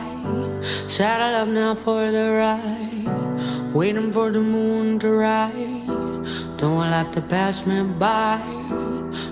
Saddle 0.87 1.35
up 1.35 1.49
now 1.49 1.75
for 1.75 2.11
the 2.11 2.31
ride. 2.31 3.73
Waiting 3.73 4.13
for 4.13 4.31
the 4.31 4.39
moon 4.39 4.99
to 4.99 5.09
rise. 5.13 6.45
Don't 6.59 6.75
want 6.77 6.91
life 6.91 7.11
to 7.13 7.23
pass 7.23 7.65
me 7.65 7.83
by. 7.83 8.39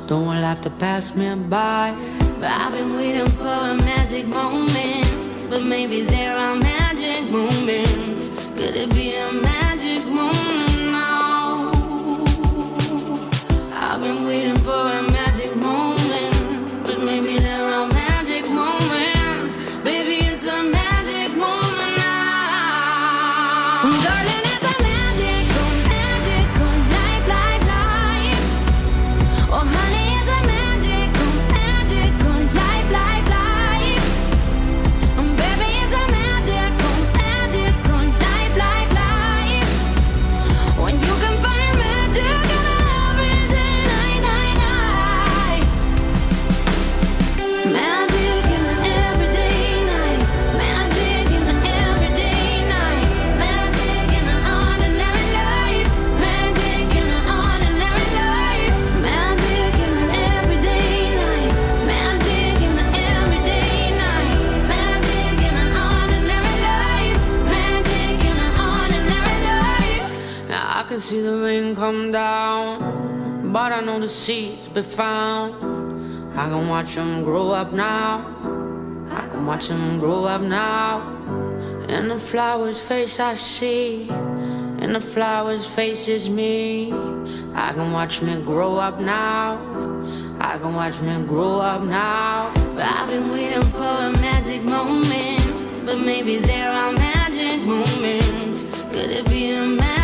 Don't 0.06 0.24
want 0.24 0.40
life 0.40 0.62
to 0.62 0.70
pass 0.70 1.14
me 1.14 1.34
by. 1.34 1.94
I've 2.40 2.72
been 2.72 2.94
waiting 2.96 3.28
for 3.32 3.48
a 3.48 3.74
magic 3.74 4.26
moment, 4.26 5.50
but 5.50 5.62
maybe 5.62 6.00
there 6.06 6.34
are 6.34 6.56
magic 6.56 7.30
moments. 7.30 8.24
Could 8.56 8.76
it 8.76 8.94
be 8.94 9.14
a 9.14 9.30
magic 9.30 10.06
moment 10.06 10.90
now? 10.90 11.70
I've 13.74 14.00
been 14.00 14.24
waiting 14.24 14.56
for 14.60 14.72
a 14.72 15.09
see 71.10 71.20
the 71.22 71.38
rain 71.38 71.74
come 71.74 72.12
down, 72.12 73.52
but 73.52 73.72
I 73.72 73.80
know 73.80 73.98
the 73.98 74.08
seeds 74.08 74.68
be 74.68 74.80
found. 74.80 75.54
I 76.38 76.48
can 76.48 76.68
watch 76.68 76.94
them 76.94 77.24
grow 77.24 77.50
up 77.50 77.72
now. 77.72 78.24
I 79.10 79.26
can 79.26 79.44
watch 79.44 79.66
them 79.66 79.98
grow 79.98 80.26
up 80.26 80.40
now. 80.40 81.00
In 81.88 82.06
the 82.06 82.16
flower's 82.16 82.80
face 82.80 83.18
I 83.18 83.34
see, 83.34 84.08
in 84.84 84.92
the 84.92 85.00
flower's 85.00 85.66
face 85.66 86.06
is 86.06 86.30
me. 86.30 86.92
I 87.54 87.72
can 87.72 87.90
watch 87.90 88.22
me 88.22 88.40
grow 88.42 88.76
up 88.76 89.00
now. 89.00 89.58
I 90.38 90.58
can 90.58 90.76
watch 90.76 91.00
me 91.00 91.24
grow 91.26 91.58
up 91.58 91.82
now. 91.82 92.52
I've 92.78 93.08
been 93.08 93.32
waiting 93.32 93.68
for 93.72 93.94
a 94.08 94.12
magic 94.12 94.62
moment, 94.62 95.86
but 95.86 95.98
maybe 95.98 96.38
there 96.38 96.70
are 96.70 96.92
magic 96.92 97.62
moments. 97.62 98.60
Could 98.92 99.10
it 99.10 99.28
be 99.28 99.50
a 99.50 99.66
magic 99.66 99.99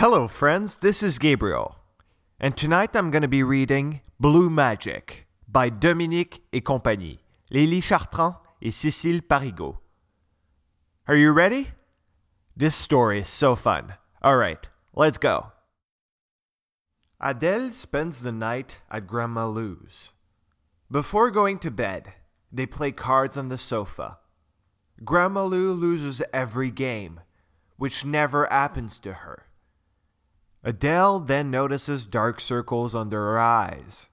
Hello, 0.00 0.26
friends. 0.28 0.76
This 0.76 1.02
is 1.02 1.18
Gabriel. 1.18 1.76
And 2.40 2.56
tonight 2.56 2.96
I'm 2.96 3.10
going 3.10 3.20
to 3.20 3.28
be 3.28 3.42
reading 3.42 4.00
Blue 4.18 4.48
Magic 4.48 5.26
by 5.46 5.68
Dominique 5.68 6.42
et 6.54 6.64
compagnie, 6.64 7.18
Lily 7.50 7.82
Chartrand 7.82 8.36
et 8.62 8.72
Cécile 8.72 9.20
Parigot. 9.20 9.76
Are 11.06 11.16
you 11.16 11.32
ready? 11.32 11.72
This 12.56 12.74
story 12.76 13.20
is 13.20 13.28
so 13.28 13.54
fun. 13.54 13.96
All 14.22 14.38
right, 14.38 14.66
let's 14.94 15.18
go. 15.18 15.52
Adele 17.20 17.72
spends 17.72 18.22
the 18.22 18.32
night 18.32 18.80
at 18.90 19.06
Grandma 19.06 19.48
Lou's. 19.48 20.14
Before 20.90 21.30
going 21.30 21.58
to 21.58 21.70
bed, 21.70 22.14
they 22.50 22.64
play 22.64 22.90
cards 22.90 23.36
on 23.36 23.50
the 23.50 23.58
sofa. 23.58 24.16
Grandma 25.04 25.44
Lou 25.44 25.72
loses 25.72 26.22
every 26.32 26.70
game, 26.70 27.20
which 27.76 28.02
never 28.02 28.46
happens 28.46 28.96
to 29.00 29.12
her. 29.12 29.44
Adele 30.62 31.20
then 31.20 31.50
notices 31.50 32.04
dark 32.04 32.40
circles 32.40 32.94
under 32.94 33.18
her 33.18 33.38
eyes. 33.38 34.10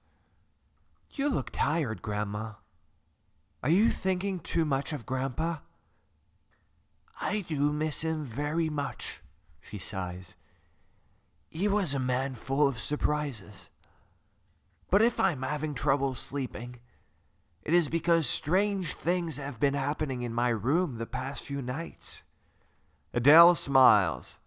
You 1.12 1.30
look 1.30 1.50
tired, 1.52 2.02
Grandma. 2.02 2.54
Are 3.64 3.70
you 3.70 3.90
thinking 3.90 4.40
too 4.40 4.64
much 4.64 4.94
of 4.94 5.06
Grandpa? 5.06 5.58
I 7.20 7.44
do 7.48 7.74
miss 7.74 8.02
him 8.04 8.24
very 8.24 8.70
much, 8.70 9.22
she 9.60 9.78
sighs. 9.78 10.36
He 11.50 11.68
was 11.68 11.94
a 11.94 12.00
man 12.00 12.36
full 12.36 12.68
of 12.68 12.78
surprises. 12.78 13.70
But 14.90 15.02
if 15.02 15.20
I'm 15.20 15.42
having 15.42 15.74
trouble 15.74 16.14
sleeping, 16.14 16.78
it 17.64 17.74
is 17.74 17.90
because 17.90 18.28
strange 18.28 18.94
things 18.94 19.38
have 19.38 19.60
been 19.60 19.74
happening 19.74 20.22
in 20.22 20.34
my 20.34 20.50
room 20.50 20.98
the 20.98 21.06
past 21.06 21.44
few 21.44 21.62
nights. 21.62 22.24
Adele 23.14 23.56
smiles. 23.56 24.40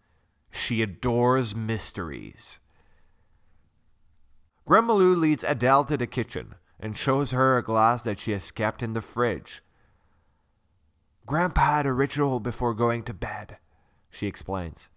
She 0.51 0.83
adores 0.83 1.55
mysteries. 1.55 2.59
Grandma 4.67 4.95
Lou 4.95 5.15
leads 5.15 5.45
Adele 5.45 5.85
to 5.87 5.97
the 5.97 6.07
kitchen 6.07 6.55
and 6.79 6.97
shows 6.97 7.31
her 7.31 7.59
a 7.59 7.63
glass 7.63 8.03
that 8.03 8.21
she 8.21 8.33
has 8.33 8.51
kept 8.51 8.83
in 8.83 8.95
the 8.95 9.03
fridge. 9.03 9.63
Grandpa 11.27 11.77
had 11.77 11.87
a 11.87 11.93
ritual 11.93 12.41
before 12.41 12.75
going 12.75 13.03
to 13.05 13.15
bed, 13.15 13.59
she 14.11 14.27
explains. 14.27 14.89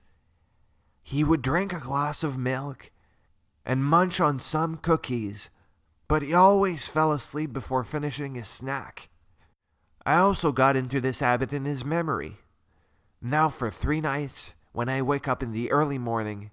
He 1.03 1.23
would 1.23 1.41
drink 1.41 1.73
a 1.73 1.79
glass 1.79 2.23
of 2.23 2.37
milk 2.37 2.91
and 3.65 3.83
munch 3.83 4.19
on 4.19 4.39
some 4.39 4.77
cookies, 4.77 5.49
but 6.07 6.21
he 6.21 6.33
always 6.33 6.87
fell 6.87 7.11
asleep 7.11 7.51
before 7.51 7.83
finishing 7.83 8.35
his 8.35 8.47
snack. 8.47 9.09
I 10.05 10.17
also 10.17 10.51
got 10.51 10.75
into 10.75 10.99
this 10.99 11.19
habit 11.19 11.53
in 11.53 11.65
his 11.65 11.85
memory. 11.85 12.37
Now, 13.21 13.49
for 13.49 13.69
three 13.69 14.01
nights, 14.01 14.53
when 14.73 14.89
I 14.89 15.01
wake 15.01 15.27
up 15.27 15.41
in 15.41 15.51
the 15.51 15.71
early 15.71 15.97
morning, 15.97 16.51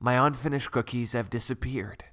my 0.00 0.14
unfinished 0.14 0.70
cookies 0.70 1.12
have 1.12 1.30
disappeared. 1.30 2.04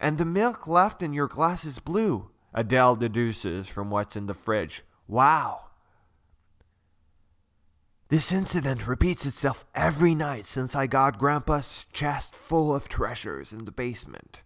And 0.00 0.16
the 0.16 0.24
milk 0.24 0.66
left 0.66 1.02
in 1.02 1.12
your 1.12 1.28
glass 1.28 1.64
is 1.64 1.80
blue, 1.80 2.30
Adele 2.54 2.96
deduces 2.96 3.68
from 3.68 3.90
what's 3.90 4.16
in 4.16 4.26
the 4.26 4.34
fridge. 4.34 4.82
Wow! 5.06 5.66
This 8.08 8.32
incident 8.32 8.86
repeats 8.86 9.26
itself 9.26 9.66
every 9.74 10.14
night 10.14 10.46
since 10.46 10.74
I 10.74 10.86
got 10.86 11.18
Grandpa's 11.18 11.84
chest 11.92 12.34
full 12.34 12.74
of 12.74 12.88
treasures 12.88 13.52
in 13.52 13.66
the 13.66 13.72
basement. 13.72 14.40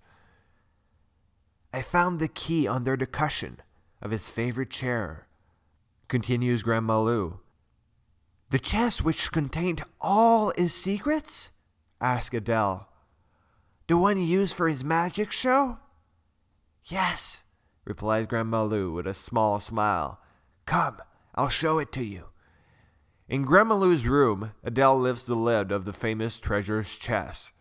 I 1.72 1.80
found 1.82 2.18
the 2.18 2.28
key 2.28 2.66
under 2.66 2.96
the 2.96 3.06
cushion 3.06 3.60
of 4.00 4.10
his 4.10 4.28
favorite 4.28 4.70
chair 4.70 5.28
continues 6.08 6.62
Grandma 6.62 7.00
Lou. 7.00 7.40
The 8.52 8.58
chest 8.58 9.02
which 9.02 9.32
contained 9.32 9.82
all 9.98 10.52
his 10.54 10.74
secrets? 10.74 11.52
asked 12.02 12.34
Adele. 12.34 12.86
The 13.88 13.96
one 13.96 14.18
he 14.18 14.26
used 14.26 14.54
for 14.54 14.68
his 14.68 14.84
magic 14.84 15.32
show? 15.32 15.78
Yes, 16.84 17.44
replies 17.86 18.26
Grandma 18.26 18.64
Lou 18.64 18.92
with 18.92 19.06
a 19.06 19.14
small 19.14 19.58
smile. 19.58 20.20
Come, 20.66 20.98
I'll 21.34 21.48
show 21.48 21.78
it 21.78 21.92
to 21.92 22.04
you. 22.04 22.26
In 23.26 23.46
Grandma 23.46 23.74
Lou's 23.74 24.06
room, 24.06 24.52
Adele 24.62 25.00
lifts 25.00 25.24
the 25.24 25.34
lid 25.34 25.72
of 25.72 25.86
the 25.86 25.94
famous 25.94 26.38
treasure's 26.38 26.90
chest. 26.90 27.52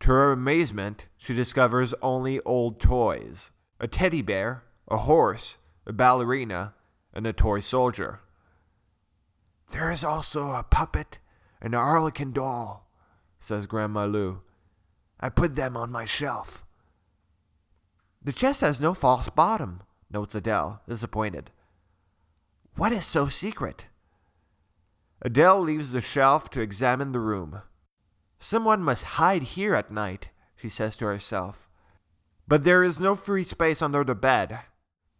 To 0.00 0.08
her 0.08 0.30
amazement, 0.30 1.06
she 1.16 1.34
discovers 1.34 1.94
only 2.02 2.38
old 2.40 2.80
toys 2.80 3.52
a 3.80 3.88
teddy 3.88 4.20
bear, 4.20 4.64
a 4.88 4.98
horse, 4.98 5.56
a 5.86 5.94
ballerina, 5.94 6.74
and 7.14 7.26
a 7.26 7.32
toy 7.32 7.60
soldier. 7.60 8.20
There 9.70 9.90
is 9.90 10.02
also 10.02 10.52
a 10.52 10.62
puppet 10.62 11.18
and 11.60 11.74
an 11.74 11.80
harlequin 11.80 12.32
doll, 12.32 12.88
says 13.38 13.66
Grandma 13.66 14.06
Lou. 14.06 14.40
I 15.20 15.28
put 15.28 15.56
them 15.56 15.76
on 15.76 15.92
my 15.92 16.04
shelf. 16.04 16.64
The 18.22 18.32
chest 18.32 18.60
has 18.62 18.80
no 18.80 18.94
false 18.94 19.28
bottom, 19.28 19.82
notes 20.10 20.34
Adele, 20.34 20.82
disappointed. 20.88 21.50
What 22.76 22.92
is 22.92 23.04
so 23.04 23.28
secret? 23.28 23.86
Adele 25.20 25.60
leaves 25.60 25.92
the 25.92 26.00
shelf 26.00 26.48
to 26.50 26.60
examine 26.60 27.12
the 27.12 27.20
room. 27.20 27.62
Someone 28.38 28.82
must 28.82 29.04
hide 29.04 29.42
here 29.42 29.74
at 29.74 29.90
night, 29.90 30.30
she 30.56 30.68
says 30.68 30.96
to 30.96 31.06
herself. 31.06 31.68
But 32.46 32.64
there 32.64 32.82
is 32.82 33.00
no 33.00 33.14
free 33.14 33.44
space 33.44 33.82
under 33.82 34.04
the 34.04 34.14
bed. 34.14 34.60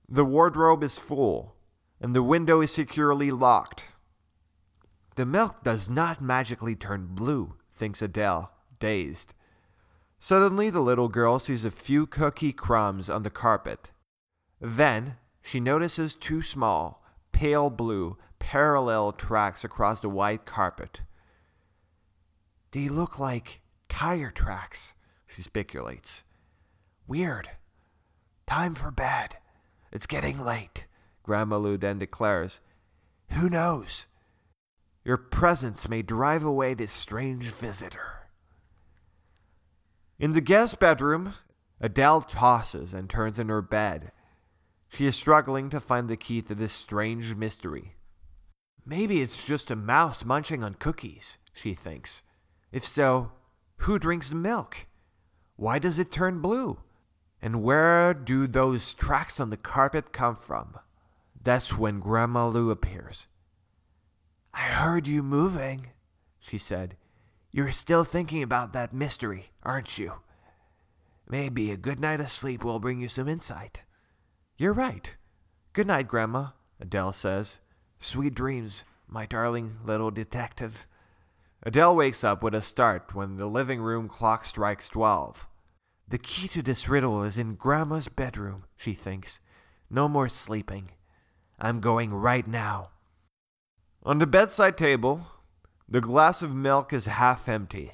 The 0.09 0.25
wardrobe 0.25 0.83
is 0.83 0.99
full, 0.99 1.57
and 2.01 2.15
the 2.15 2.23
window 2.23 2.61
is 2.61 2.73
securely 2.73 3.31
locked. 3.31 3.85
The 5.19 5.27
milk 5.27 5.65
does 5.65 5.91
not 5.91 6.23
magically 6.23 6.77
turn 6.77 7.09
blue, 7.09 7.57
thinks 7.73 8.01
Adele, 8.01 8.53
dazed. 8.79 9.35
Suddenly, 10.21 10.71
the 10.71 10.79
little 10.79 11.09
girl 11.09 11.41
sees 11.41 11.65
a 11.65 11.73
few 11.73 12.07
cookie 12.07 12.53
crumbs 12.53 13.11
on 13.11 13.25
the 13.25 13.29
carpet. 13.29 13.91
Then, 14.61 15.17
she 15.43 15.59
notices 15.59 16.15
two 16.15 16.41
small, 16.41 17.03
pale 17.33 17.69
blue, 17.69 18.17
parallel 18.39 19.11
tracks 19.11 19.65
across 19.65 19.99
the 19.99 20.09
white 20.09 20.47
carpet. 20.47 21.03
They 22.71 22.89
look 22.89 23.19
like 23.19 23.61
tire 23.89 24.31
tracks, 24.31 24.95
she 25.27 25.43
speculates. 25.43 26.23
Weird. 27.09 27.51
Time 28.47 28.77
for 28.77 28.93
bed. 28.93 29.39
It's 29.91 30.07
getting 30.07 30.39
late, 30.39 30.87
Grandma 31.25 31.57
Lou 31.57 31.77
then 31.77 31.99
declares. 31.99 32.61
Who 33.31 33.51
knows? 33.51 34.07
Your 35.09 35.17
presence 35.17 35.89
may 35.89 36.03
drive 36.03 36.45
away 36.45 36.75
this 36.75 36.93
strange 36.93 37.47
visitor. 37.47 38.29
In 40.19 40.33
the 40.33 40.43
guest 40.43 40.79
bedroom, 40.79 41.33
Adele 41.81 42.21
tosses 42.21 42.93
and 42.93 43.09
turns 43.09 43.39
in 43.39 43.49
her 43.49 43.63
bed. 43.63 44.13
She 44.91 45.07
is 45.07 45.17
struggling 45.17 45.71
to 45.71 45.81
find 45.81 46.11
the 46.11 46.19
key 46.19 46.43
to 46.43 46.55
this 46.55 46.75
strange 46.75 47.35
mystery. 47.35 47.97
Maybe 48.85 49.23
it's 49.23 49.43
just 49.43 49.71
a 49.71 49.77
mouse 49.77 50.27
munching 50.27 50.63
on 50.63 50.75
cookies, 50.75 51.39
she 51.55 51.73
thinks. 51.73 52.23
If 52.71 52.87
so, 52.87 53.33
who 53.79 53.99
drinks 53.99 54.31
milk? 54.31 54.89
Why 55.57 55.79
does 55.79 55.99
it 55.99 56.13
turn 56.13 56.43
blue? 56.43 56.81
And 57.41 57.63
where 57.63 58.13
do 58.13 58.47
those 58.47 58.93
tracks 58.93 59.41
on 59.41 59.49
the 59.49 59.57
carpet 59.57 60.13
come 60.13 60.37
from? 60.37 60.79
That's 61.43 61.79
when 61.79 61.99
Grandma 61.99 62.47
Lou 62.49 62.71
appears. 62.71 63.27
I 64.59 64.63
heard 64.63 65.07
you 65.07 65.23
moving, 65.23 65.91
she 66.41 66.59
said. 66.59 66.97
You're 67.53 67.71
still 67.71 68.03
thinking 68.03 68.43
about 68.43 68.73
that 68.73 68.93
mystery, 68.93 69.53
aren't 69.63 69.99
you? 69.99 70.15
Maybe 71.29 71.71
a 71.71 71.77
good 71.77 72.01
night 72.01 72.19
of 72.19 72.29
sleep 72.29 72.65
will 72.65 72.81
bring 72.81 73.01
you 73.01 73.07
some 73.07 73.29
insight. 73.29 73.83
You're 74.57 74.73
right. 74.73 75.17
Good 75.75 75.87
night, 75.87 76.09
Grandma, 76.09 76.49
Adele 76.81 77.13
says. 77.13 77.61
Sweet 78.01 78.35
dreams, 78.35 78.85
my 79.07 79.27
darling 79.27 79.77
little 79.85 80.11
detective. 80.11 80.89
Adele 81.63 81.95
wakes 81.95 82.25
up 82.25 82.43
with 82.43 82.55
a 82.55 82.61
start 82.61 83.15
when 83.15 83.37
the 83.37 83.47
living 83.47 83.81
room 83.81 84.09
clock 84.09 84.45
strikes 84.45 84.89
twelve. 84.89 85.47
The 86.09 86.19
key 86.19 86.49
to 86.49 86.63
this 86.63 86.89
riddle 86.89 87.23
is 87.23 87.39
in 87.39 87.55
Grandma's 87.55 88.09
bedroom, 88.09 88.65
she 88.77 88.93
thinks. 88.93 89.39
No 89.89 90.09
more 90.09 90.29
sleeping. 90.29 90.91
I'm 91.61 91.79
going 91.79 92.13
right 92.13 92.47
now. 92.47 92.91
On 94.09 94.19
the 94.19 94.27
bedside 94.27 94.79
table, 94.79 95.27
the 95.87 96.01
glass 96.01 96.41
of 96.41 96.55
milk 96.55 96.95
is 96.95 97.05
half 97.05 97.47
empty, 97.47 97.93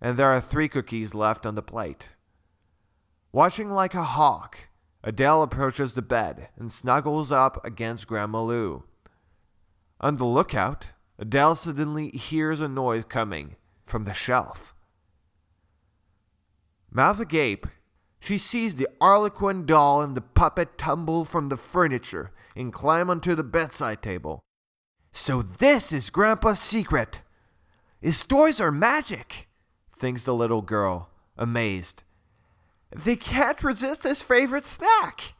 and 0.00 0.16
there 0.16 0.28
are 0.28 0.40
three 0.40 0.68
cookies 0.68 1.16
left 1.16 1.44
on 1.44 1.56
the 1.56 1.62
plate. 1.62 2.10
Watching 3.32 3.68
like 3.68 3.92
a 3.92 4.04
hawk, 4.04 4.68
Adele 5.02 5.42
approaches 5.42 5.94
the 5.94 6.00
bed 6.00 6.50
and 6.56 6.70
snuggles 6.70 7.32
up 7.32 7.58
against 7.66 8.06
Grandma 8.06 8.40
Lou. 8.40 8.84
On 10.00 10.16
the 10.16 10.24
lookout, 10.24 10.90
Adele 11.18 11.56
suddenly 11.56 12.10
hears 12.10 12.60
a 12.60 12.68
noise 12.68 13.04
coming 13.04 13.56
from 13.82 14.04
the 14.04 14.14
shelf. 14.14 14.76
Mouth 16.88 17.18
agape, 17.18 17.66
she 18.20 18.38
sees 18.38 18.76
the 18.76 18.86
Arlequin 19.00 19.66
doll 19.66 20.02
and 20.02 20.14
the 20.14 20.20
puppet 20.20 20.78
tumble 20.78 21.24
from 21.24 21.48
the 21.48 21.56
furniture 21.56 22.30
and 22.54 22.72
climb 22.72 23.10
onto 23.10 23.34
the 23.34 23.42
bedside 23.42 24.02
table. 24.02 24.44
So 25.16 25.40
this 25.40 25.92
is 25.92 26.10
Grandpa's 26.10 26.60
secret. 26.60 27.22
His 28.02 28.22
toys 28.26 28.60
are 28.60 28.70
magic, 28.70 29.48
thinks 29.90 30.24
the 30.24 30.34
little 30.34 30.60
girl, 30.60 31.08
amazed. 31.38 32.02
They 32.94 33.16
can't 33.16 33.64
resist 33.64 34.02
his 34.02 34.22
favorite 34.22 34.66
snack. 34.66 35.32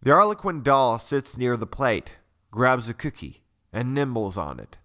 The 0.00 0.10
Arlequin 0.10 0.62
doll 0.62 0.98
sits 0.98 1.36
near 1.36 1.54
the 1.54 1.66
plate, 1.66 2.16
grabs 2.50 2.88
a 2.88 2.94
cookie, 2.94 3.42
and 3.74 3.92
nibbles 3.92 4.38
on 4.38 4.58
it. 4.58 4.78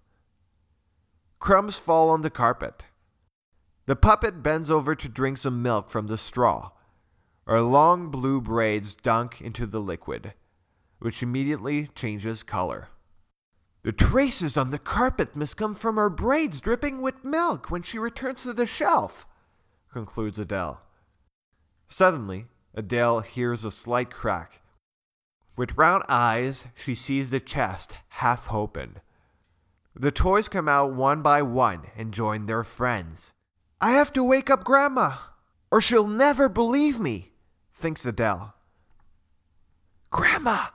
Crumbs 1.39 1.79
fall 1.79 2.09
on 2.09 2.23
the 2.23 2.29
carpet. 2.29 2.87
The 3.85 3.95
puppet 3.95 4.43
bends 4.43 4.69
over 4.69 4.95
to 4.95 5.07
drink 5.07 5.37
some 5.37 5.61
milk 5.61 5.89
from 5.89 6.07
the 6.07 6.17
straw. 6.17 6.71
Her 7.47 7.61
long 7.61 8.11
blue 8.11 8.41
braids 8.41 8.93
dunk 8.93 9.39
into 9.39 9.65
the 9.65 9.79
liquid, 9.79 10.33
which 10.99 11.23
immediately 11.23 11.87
changes 11.95 12.43
color. 12.43 12.89
The 13.83 13.91
traces 13.91 14.55
on 14.55 14.71
the 14.71 14.79
carpet 14.79 15.35
must 15.35 15.57
come 15.57 15.75
from 15.75 15.97
her 15.97 16.09
braids 16.09 16.61
dripping 16.61 17.01
with 17.01 17.25
milk 17.25 17.69
when 17.69 17.83
she 17.83 17.99
returns 17.99 18.43
to 18.43 18.53
the 18.53 18.65
shelf, 18.65 19.27
concludes 19.91 20.39
Adele. 20.39 20.81
Suddenly, 21.89 22.47
Adele 22.73 23.19
hears 23.19 23.65
a 23.65 23.71
slight 23.71 24.09
crack. 24.09 24.61
With 25.57 25.77
round 25.77 26.03
eyes, 26.07 26.65
she 26.73 26.95
sees 26.95 27.29
the 27.29 27.41
chest 27.41 27.97
half 28.09 28.51
open. 28.51 29.01
The 29.93 30.11
toys 30.11 30.47
come 30.47 30.69
out 30.69 30.93
one 30.93 31.21
by 31.21 31.41
one 31.41 31.87
and 31.95 32.13
join 32.13 32.45
their 32.45 32.63
friends. 32.63 33.33
I 33.81 33.91
have 33.91 34.13
to 34.13 34.23
wake 34.23 34.49
up 34.49 34.63
Grandma, 34.63 35.17
or 35.69 35.81
she'll 35.81 36.07
never 36.07 36.47
believe 36.47 36.99
me, 36.99 37.33
thinks 37.73 38.05
Adele. 38.05 38.55
Grandma, 40.09 40.67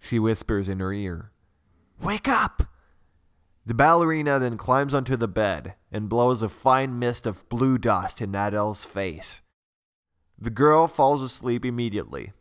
she 0.00 0.18
whispers 0.18 0.68
in 0.68 0.80
her 0.80 0.92
ear. 0.92 1.30
Wake 2.04 2.28
up! 2.28 2.64
The 3.64 3.72
ballerina 3.72 4.38
then 4.38 4.58
climbs 4.58 4.92
onto 4.92 5.16
the 5.16 5.26
bed 5.26 5.74
and 5.90 6.06
blows 6.06 6.42
a 6.42 6.50
fine 6.50 6.98
mist 6.98 7.24
of 7.24 7.48
blue 7.48 7.78
dust 7.78 8.20
in 8.20 8.34
Adele's 8.34 8.84
face. 8.84 9.40
The 10.38 10.50
girl 10.50 10.86
falls 10.86 11.22
asleep 11.22 11.64
immediately. 11.64 12.34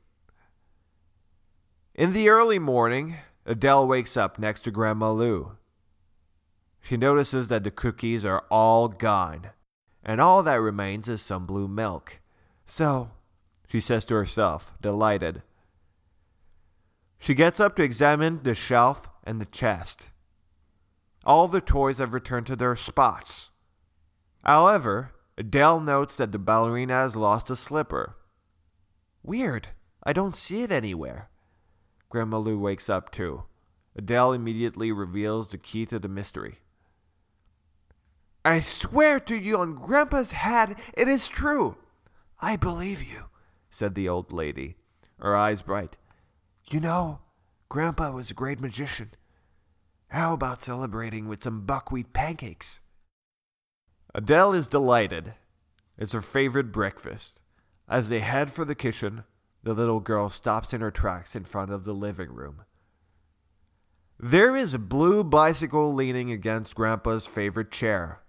In 1.95 2.11
the 2.11 2.27
early 2.27 2.59
morning, 2.59 3.15
Adele 3.45 3.87
wakes 3.87 4.17
up 4.17 4.37
next 4.37 4.61
to 4.61 4.71
Grandma 4.71 5.13
Lou. 5.13 5.55
She 6.81 6.97
notices 6.97 7.47
that 7.47 7.63
the 7.63 7.71
cookies 7.71 8.25
are 8.25 8.43
all 8.51 8.89
gone, 8.89 9.51
and 10.03 10.19
all 10.19 10.43
that 10.43 10.55
remains 10.55 11.07
is 11.07 11.21
some 11.21 11.45
blue 11.45 11.69
milk. 11.69 12.19
So, 12.65 13.11
she 13.69 13.79
says 13.79 14.03
to 14.05 14.15
herself, 14.15 14.73
delighted. 14.81 15.41
She 17.17 17.33
gets 17.33 17.61
up 17.61 17.77
to 17.77 17.83
examine 17.83 18.41
the 18.43 18.55
shelf 18.55 19.07
and 19.23 19.39
the 19.39 19.45
chest. 19.45 20.09
All 21.25 21.47
the 21.47 21.61
toys 21.61 21.99
have 21.99 22.13
returned 22.13 22.47
to 22.47 22.55
their 22.55 22.75
spots. 22.75 23.51
However, 24.43 25.11
Adele 25.37 25.79
notes 25.79 26.15
that 26.17 26.31
the 26.31 26.39
ballerina 26.39 26.93
has 26.93 27.15
lost 27.15 27.49
a 27.49 27.55
slipper. 27.55 28.15
Weird. 29.23 29.69
I 30.03 30.13
don't 30.13 30.35
see 30.35 30.63
it 30.63 30.71
anywhere. 30.71 31.29
Grandma 32.09 32.37
Lou 32.37 32.59
wakes 32.59 32.89
up 32.89 33.09
too. 33.11 33.43
Adele 33.95 34.33
immediately 34.33 34.91
reveals 34.91 35.47
the 35.47 35.57
key 35.57 35.85
to 35.85 35.97
the 35.97 36.09
mystery. 36.09 36.59
I 38.45 38.59
swear 38.59 39.19
to 39.21 39.35
you 39.35 39.57
on 39.57 39.75
Grandpa's 39.75 40.33
head, 40.33 40.75
it 40.95 41.07
is 41.07 41.29
true. 41.29 41.77
I 42.41 42.57
believe 42.57 43.01
you, 43.01 43.25
said 43.69 43.95
the 43.95 44.09
old 44.09 44.33
lady, 44.33 44.75
her 45.19 45.35
eyes 45.35 45.61
bright. 45.61 45.95
You 46.69 46.81
know, 46.81 47.19
Grandpa 47.73 48.11
was 48.11 48.29
a 48.29 48.35
great 48.35 48.59
magician. 48.59 49.13
How 50.09 50.33
about 50.33 50.61
celebrating 50.61 51.27
with 51.27 51.41
some 51.41 51.65
buckwheat 51.65 52.13
pancakes? 52.13 52.81
Adele 54.13 54.53
is 54.53 54.67
delighted. 54.67 55.33
It's 55.97 56.13
her 56.13 56.21
favorite 56.21 56.71
breakfast. 56.71 57.41
As 57.89 58.09
they 58.09 58.19
head 58.19 58.51
for 58.51 58.63
the 58.63 58.75
kitchen, 58.75 59.23
the 59.63 59.73
little 59.73 60.01
girl 60.01 60.29
stops 60.29 60.71
in 60.71 60.81
her 60.81 60.91
tracks 60.91 61.35
in 61.35 61.45
front 61.45 61.71
of 61.71 61.83
the 61.83 61.95
living 61.95 62.29
room. 62.29 62.61
There 64.19 64.55
is 64.55 64.75
a 64.75 64.79
blue 64.79 65.23
bicycle 65.23 65.95
leaning 65.95 66.29
against 66.29 66.75
Grandpa's 66.75 67.25
favorite 67.25 67.71
chair. 67.71 68.21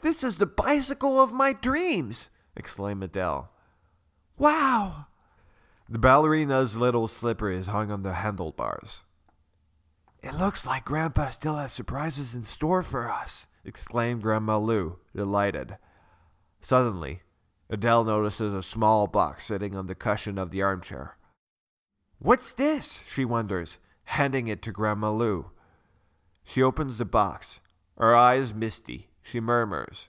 This 0.00 0.24
is 0.24 0.38
the 0.38 0.46
bicycle 0.46 1.20
of 1.20 1.34
my 1.34 1.52
dreams! 1.52 2.30
exclaimed 2.56 3.04
Adele. 3.04 3.52
Wow! 4.38 5.08
The 5.88 5.98
ballerina's 5.98 6.76
little 6.76 7.08
slipper 7.08 7.48
is 7.48 7.68
hung 7.68 7.90
on 7.90 8.02
the 8.02 8.14
handlebars. 8.14 9.04
It 10.22 10.34
looks 10.34 10.66
like 10.66 10.84
Grandpa 10.84 11.30
still 11.30 11.56
has 11.56 11.72
surprises 11.72 12.34
in 12.34 12.44
store 12.44 12.82
for 12.82 13.10
us, 13.10 13.46
exclaimed 13.64 14.22
Grandma 14.22 14.58
Lou, 14.58 14.98
delighted. 15.16 15.78
Suddenly, 16.60 17.22
Adele 17.70 18.04
notices 18.04 18.52
a 18.52 18.62
small 18.62 19.06
box 19.06 19.46
sitting 19.46 19.74
on 19.74 19.86
the 19.86 19.94
cushion 19.94 20.36
of 20.36 20.50
the 20.50 20.60
armchair. 20.60 21.16
What's 22.18 22.52
this? 22.52 23.04
she 23.10 23.24
wonders, 23.24 23.78
handing 24.04 24.48
it 24.48 24.60
to 24.62 24.72
Grandma 24.72 25.12
Lou. 25.12 25.52
She 26.44 26.62
opens 26.62 26.98
the 26.98 27.04
box. 27.04 27.60
Her 27.96 28.14
eyes 28.14 28.52
misty. 28.52 29.08
She 29.22 29.40
murmurs, 29.40 30.08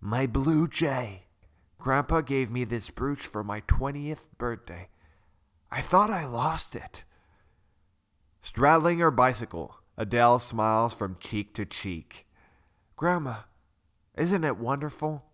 My 0.00 0.26
blue 0.26 0.66
jay. 0.66 1.27
Grandpa 1.78 2.20
gave 2.20 2.50
me 2.50 2.64
this 2.64 2.90
brooch 2.90 3.26
for 3.26 3.44
my 3.44 3.60
20th 3.62 4.26
birthday. 4.36 4.88
I 5.70 5.80
thought 5.80 6.10
I 6.10 6.26
lost 6.26 6.74
it. 6.74 7.04
Straddling 8.40 8.98
her 8.98 9.10
bicycle, 9.10 9.76
Adele 9.96 10.40
smiles 10.40 10.94
from 10.94 11.18
cheek 11.20 11.54
to 11.54 11.64
cheek. 11.64 12.26
Grandma, 12.96 13.42
isn't 14.16 14.44
it 14.44 14.58
wonderful? 14.58 15.24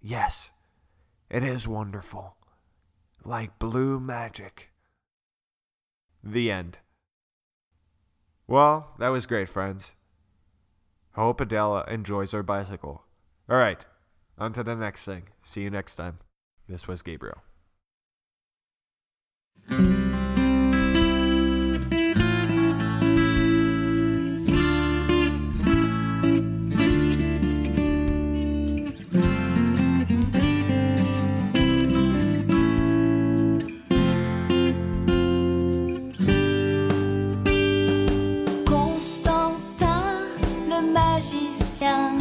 Yes, 0.00 0.52
it 1.28 1.42
is 1.42 1.66
wonderful. 1.66 2.36
Like 3.24 3.58
blue 3.58 3.98
magic. 3.98 4.70
The 6.22 6.50
end. 6.50 6.78
Well, 8.46 8.94
that 8.98 9.08
was 9.08 9.26
great, 9.26 9.48
friends. 9.48 9.94
Hope 11.12 11.40
Adele 11.40 11.82
enjoys 11.84 12.32
her 12.32 12.42
bicycle. 12.42 13.04
All 13.48 13.56
right, 13.56 13.84
on 14.38 14.52
to 14.52 14.62
the 14.62 14.76
next 14.76 15.04
thing. 15.04 15.24
See 15.44 15.62
you 15.62 15.70
next 15.70 15.96
time. 15.96 16.18
This 16.68 16.86
was 16.88 17.02
Gabriel. 17.02 17.42
Constantin, 38.64 40.22
le 40.68 40.92
magicien, 40.92 42.18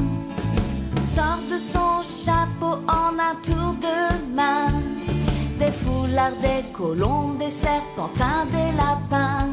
sort 1.03 1.39
de 1.49 1.57
son 1.57 2.01
en 2.87 3.19
un 3.19 3.35
tour 3.43 3.75
de 3.81 4.35
main. 4.35 4.71
Des 5.59 5.71
foulards, 5.71 6.37
des 6.41 6.63
colombes, 6.73 7.37
des 7.37 7.51
serpentins, 7.51 8.45
des 8.51 8.71
lapins. 8.75 9.49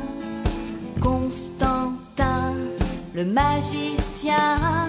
Constantin, 1.00 2.54
le 3.14 3.24
magicien, 3.24 4.88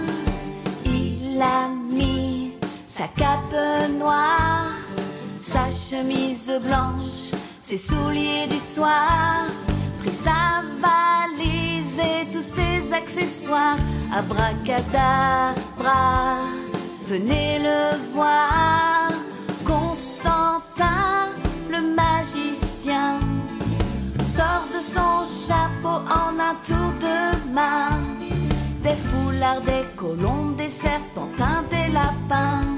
il 0.86 1.42
a 1.42 1.70
mis 1.92 2.54
sa 2.88 3.08
cape 3.08 3.56
noire, 4.00 4.72
sa 5.42 5.68
chemise 5.70 6.52
blanche, 6.66 7.32
ses 7.62 7.78
souliers 7.78 8.48
du 8.50 8.60
soir, 8.60 9.46
pris 10.02 10.12
sa 10.12 10.64
valise 10.82 12.00
et 12.00 12.26
tous 12.32 12.42
ses 12.42 12.94
accessoires. 12.94 13.78
Abracadabra, 14.12 15.54
venez 17.10 17.58
le 17.60 17.98
voir. 18.14 19.10
Constantin, 19.66 21.30
le 21.70 21.82
magicien, 21.96 23.20
sort 24.24 24.68
de 24.76 24.82
son 24.96 25.24
chapeau 25.48 25.98
en 26.22 26.40
un 26.40 26.56
tour 26.68 26.92
de 27.08 27.52
main. 27.54 27.98
Des 28.84 29.00
foulards, 29.08 29.62
des 29.62 29.86
colombes, 29.96 30.56
des 30.56 30.70
serpentins, 30.70 31.64
des 31.72 31.92
lapins. 31.92 32.78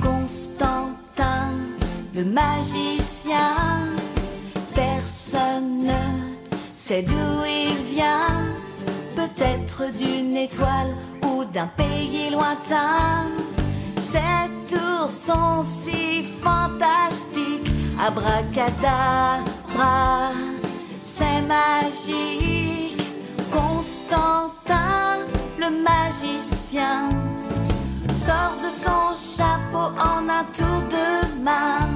Constantin, 0.00 1.50
le 2.14 2.24
magicien, 2.24 3.56
personne 4.74 5.78
ne 5.78 6.02
sait 6.76 7.02
d'où 7.02 7.44
il 7.46 7.76
vient. 7.94 8.53
Peut-être 9.14 9.92
d'une 9.96 10.36
étoile 10.36 10.94
ou 11.24 11.44
d'un 11.44 11.68
pays 11.68 12.30
lointain. 12.30 13.28
Ces 14.00 14.50
tours 14.68 15.10
sont 15.10 15.62
si 15.64 16.24
fantastiques. 16.42 17.70
Abracadabra, 17.98 18.72
c'est 21.00 21.42
magique. 21.42 23.00
Constantin, 23.52 25.18
le 25.58 25.70
magicien, 25.70 27.08
sort 28.12 28.56
de 28.64 28.70
son 28.70 29.14
chapeau 29.36 29.94
en 29.98 30.28
un 30.28 30.44
tour 30.52 30.82
de 30.90 31.42
main. 31.42 31.88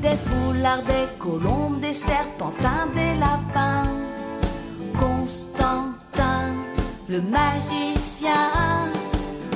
Des 0.00 0.16
foulards, 0.16 0.82
des 0.82 1.08
colombes, 1.18 1.80
des 1.80 1.94
serpentins, 1.94 2.86
des 2.94 3.14
lapins. 3.18 3.90
Constantin, 4.98 5.95
le 7.08 7.20
magicien. 7.20 8.50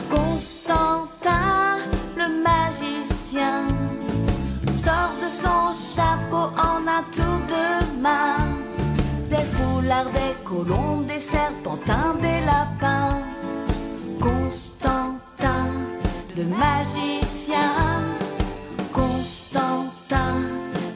Constantin, 0.09 1.79
le 2.17 2.29
magicien, 2.43 3.67
sort 4.71 5.15
de 5.23 5.29
son 5.29 5.73
chapeau 5.95 6.51
en 6.57 6.87
un 6.87 7.03
tour 7.13 7.41
de 7.49 8.01
main. 8.01 8.49
Des 9.29 9.45
foulards, 9.55 10.11
des 10.13 10.35
colombes, 10.45 11.07
des 11.07 11.21
serpentins, 11.21 12.15
des 12.21 12.41
lapins. 12.45 13.19
Constantin, 14.21 15.67
le 16.37 16.45
magicien. 16.45 17.73
Constantin, 18.93 20.35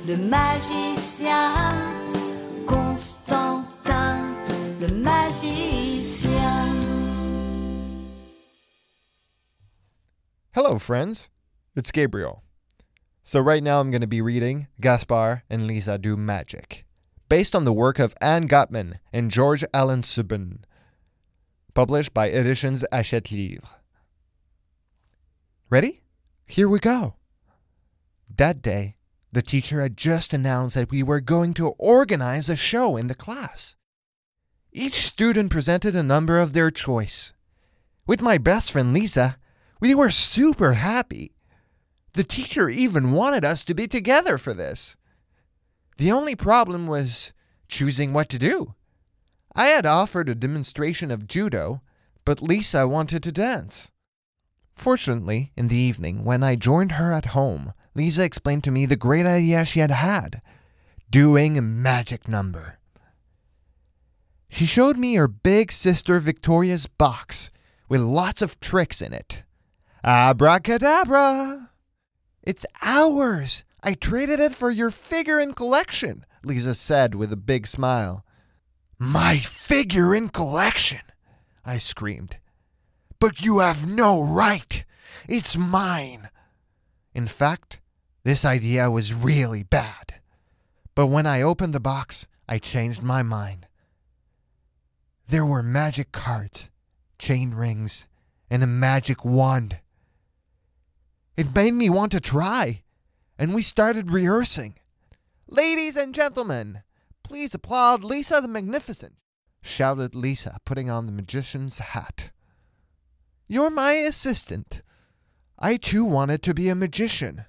le 0.06 0.16
magicien. 0.16 1.52
Constantin, 2.66 4.18
le 4.80 4.88
magicien. 4.88 5.33
Hello, 10.54 10.78
friends. 10.78 11.30
It's 11.74 11.90
Gabriel. 11.90 12.44
So, 13.24 13.40
right 13.40 13.60
now 13.60 13.80
I'm 13.80 13.90
going 13.90 14.02
to 14.02 14.06
be 14.06 14.20
reading 14.20 14.68
Gaspard 14.80 15.42
and 15.50 15.66
Lisa 15.66 15.98
Do 15.98 16.16
Magic, 16.16 16.84
based 17.28 17.56
on 17.56 17.64
the 17.64 17.72
work 17.72 17.98
of 17.98 18.14
Anne 18.20 18.46
Gutman 18.46 19.00
and 19.12 19.32
George 19.32 19.64
Hallensleben, 19.74 20.58
published 21.74 22.14
by 22.14 22.28
Editions 22.28 22.84
Hachette 22.92 23.32
Livre. 23.32 23.66
Ready? 25.70 26.02
Here 26.46 26.68
we 26.68 26.78
go. 26.78 27.16
That 28.32 28.62
day, 28.62 28.94
the 29.32 29.42
teacher 29.42 29.82
had 29.82 29.96
just 29.96 30.32
announced 30.32 30.76
that 30.76 30.92
we 30.92 31.02
were 31.02 31.20
going 31.20 31.54
to 31.54 31.74
organize 31.80 32.48
a 32.48 32.54
show 32.54 32.96
in 32.96 33.08
the 33.08 33.16
class. 33.16 33.74
Each 34.70 35.04
student 35.04 35.50
presented 35.50 35.96
a 35.96 36.04
number 36.04 36.38
of 36.38 36.52
their 36.52 36.70
choice. 36.70 37.32
With 38.06 38.22
my 38.22 38.38
best 38.38 38.70
friend 38.70 38.94
Lisa, 38.94 39.36
we 39.84 39.94
were 39.94 40.08
super 40.08 40.72
happy. 40.72 41.34
The 42.14 42.24
teacher 42.24 42.70
even 42.70 43.12
wanted 43.12 43.44
us 43.44 43.62
to 43.64 43.74
be 43.74 43.86
together 43.86 44.38
for 44.38 44.54
this. 44.54 44.96
The 45.98 46.10
only 46.10 46.34
problem 46.34 46.86
was 46.86 47.34
choosing 47.68 48.14
what 48.14 48.30
to 48.30 48.38
do. 48.38 48.72
I 49.54 49.66
had 49.66 49.84
offered 49.84 50.30
a 50.30 50.34
demonstration 50.34 51.10
of 51.10 51.28
judo, 51.28 51.82
but 52.24 52.40
Lisa 52.40 52.88
wanted 52.88 53.22
to 53.24 53.30
dance. 53.30 53.90
Fortunately, 54.74 55.52
in 55.54 55.68
the 55.68 55.76
evening, 55.76 56.24
when 56.24 56.42
I 56.42 56.56
joined 56.56 56.92
her 56.92 57.12
at 57.12 57.36
home, 57.36 57.74
Lisa 57.94 58.24
explained 58.24 58.64
to 58.64 58.70
me 58.70 58.86
the 58.86 58.96
great 58.96 59.26
idea 59.26 59.66
she 59.66 59.80
had 59.80 59.90
had 59.90 60.40
doing 61.10 61.58
a 61.58 61.62
magic 61.62 62.26
number. 62.26 62.78
She 64.48 64.64
showed 64.64 64.96
me 64.96 65.16
her 65.16 65.28
big 65.28 65.70
sister 65.70 66.20
Victoria's 66.20 66.86
box 66.86 67.50
with 67.86 68.00
lots 68.00 68.40
of 68.40 68.58
tricks 68.60 69.02
in 69.02 69.12
it. 69.12 69.43
Abracadabra! 70.04 71.70
It's 72.42 72.66
ours! 72.82 73.64
I 73.82 73.94
traded 73.94 74.38
it 74.38 74.52
for 74.52 74.70
your 74.70 74.90
figure 74.90 75.40
figurine 75.40 75.54
collection, 75.54 76.26
Lisa 76.44 76.74
said 76.74 77.14
with 77.14 77.32
a 77.32 77.38
big 77.38 77.66
smile. 77.66 78.22
My 78.98 79.38
figure 79.38 80.04
figurine 80.04 80.28
collection, 80.28 81.00
I 81.64 81.78
screamed. 81.78 82.36
But 83.18 83.42
you 83.42 83.60
have 83.60 83.88
no 83.88 84.22
right. 84.22 84.84
It's 85.26 85.56
mine. 85.56 86.28
In 87.14 87.26
fact, 87.26 87.80
this 88.24 88.44
idea 88.44 88.90
was 88.90 89.14
really 89.14 89.62
bad. 89.62 90.16
But 90.94 91.06
when 91.06 91.26
I 91.26 91.40
opened 91.40 91.72
the 91.72 91.80
box, 91.80 92.26
I 92.46 92.58
changed 92.58 93.02
my 93.02 93.22
mind. 93.22 93.66
There 95.28 95.46
were 95.46 95.62
magic 95.62 96.12
cards, 96.12 96.70
chain 97.18 97.54
rings, 97.54 98.06
and 98.50 98.62
a 98.62 98.66
magic 98.66 99.24
wand. 99.24 99.78
It 101.36 101.54
made 101.54 101.74
me 101.74 101.90
want 101.90 102.12
to 102.12 102.20
try, 102.20 102.82
and 103.36 103.52
we 103.52 103.62
started 103.62 104.12
rehearsing. 104.12 104.76
Ladies 105.48 105.96
and 105.96 106.14
gentlemen, 106.14 106.82
please 107.24 107.54
applaud 107.54 108.04
Lisa 108.04 108.40
the 108.40 108.46
Magnificent, 108.46 109.14
shouted 109.60 110.14
Lisa, 110.14 110.58
putting 110.64 110.88
on 110.88 111.06
the 111.06 111.12
magician's 111.12 111.80
hat. 111.80 112.30
You're 113.48 113.70
my 113.70 113.94
assistant. 113.94 114.82
I 115.58 115.76
too 115.76 116.04
wanted 116.04 116.42
to 116.44 116.54
be 116.54 116.68
a 116.68 116.76
magician. 116.76 117.44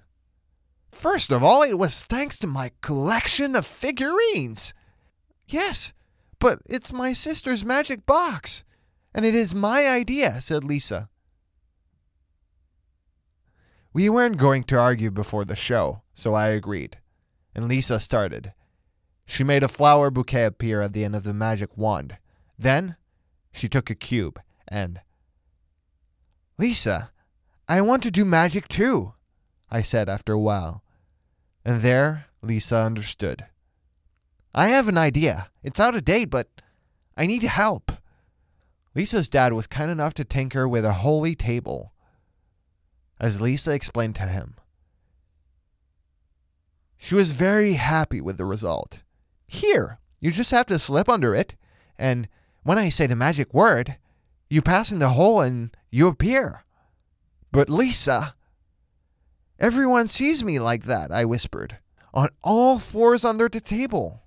First 0.91 1.31
of 1.31 1.43
all, 1.43 1.61
it 1.61 1.77
was 1.77 2.05
thanks 2.05 2.39
to 2.39 2.47
my 2.47 2.71
collection 2.81 3.55
of 3.55 3.67
figurines. 3.67 4.73
Yes, 5.47 5.93
but 6.39 6.59
it's 6.65 6.91
my 6.91 7.13
sister's 7.13 7.63
magic 7.63 8.07
box, 8.07 8.63
and 9.13 9.25
it 9.25 9.36
is 9.36 9.53
my 9.53 9.88
idea, 9.88 10.41
said 10.41 10.63
Lisa. 10.63 11.09
We 13.95 14.09
weren't 14.09 14.35
going 14.35 14.65
to 14.65 14.77
argue 14.77 15.09
before 15.09 15.45
the 15.45 15.55
show, 15.55 16.01
so 16.13 16.33
I 16.33 16.47
agreed, 16.47 16.97
and 17.55 17.69
Lisa 17.69 17.97
started. 17.97 18.51
She 19.25 19.41
made 19.41 19.63
a 19.63 19.69
flower 19.69 20.11
bouquet 20.11 20.43
appear 20.43 20.81
at 20.81 20.91
the 20.91 21.05
end 21.05 21.15
of 21.15 21.23
the 21.23 21.33
magic 21.33 21.77
wand. 21.77 22.17
Then 22.59 22.97
she 23.53 23.69
took 23.69 23.89
a 23.89 23.95
cube 23.95 24.41
and. 24.67 24.99
Lisa, 26.57 27.11
I 27.69 27.79
want 27.79 28.03
to 28.03 28.11
do 28.11 28.25
magic 28.25 28.67
too, 28.67 29.13
I 29.71 29.81
said 29.81 30.09
after 30.09 30.33
a 30.33 30.39
while. 30.39 30.83
And 31.63 31.79
there 31.79 32.25
Lisa 32.41 32.75
understood. 32.75 33.45
I 34.53 34.67
have 34.67 34.89
an 34.89 34.97
idea. 34.97 35.51
It's 35.63 35.79
out 35.79 35.95
of 35.95 36.03
date, 36.03 36.29
but 36.29 36.49
I 37.15 37.27
need 37.27 37.43
help. 37.43 37.93
Lisa's 38.93 39.29
dad 39.29 39.53
was 39.53 39.67
kind 39.67 39.89
enough 39.89 40.13
to 40.15 40.25
tinker 40.25 40.67
with 40.67 40.83
a 40.83 40.91
holy 40.91 41.33
table. 41.33 41.93
As 43.20 43.39
Lisa 43.39 43.74
explained 43.74 44.16
to 44.16 44.24
him, 44.24 44.55
she 46.97 47.16
was 47.16 47.32
very 47.32 47.74
happy 47.74 48.20
with 48.20 48.38
the 48.38 48.45
result. 48.45 48.99
Here, 49.47 49.99
you 50.20 50.32
just 50.32 50.51
have 50.51 50.66
to 50.68 50.80
slip 50.80 51.07
under 51.07 51.34
it, 51.34 51.55
and 51.97 52.28
when 52.63 52.78
I 52.78 52.89
say 52.89 53.07
the 53.07 53.16
magic 53.16 53.53
word, 53.53 53.97
you 54.49 54.61
pass 54.61 54.91
in 54.91 54.99
the 54.99 55.09
hole 55.09 55.39
and 55.39 55.76
you 55.91 56.07
appear. 56.07 56.63
But 57.51 57.70
Lisa, 57.70 58.34
everyone 59.59 60.07
sees 60.07 60.43
me 60.43 60.59
like 60.59 60.84
that, 60.86 61.11
I 61.11 61.26
whispered, 61.26 61.78
on 62.13 62.30
all 62.43 62.80
fours 62.80 63.24
under 63.24 63.47
the 63.47 63.61
table. 63.61 64.24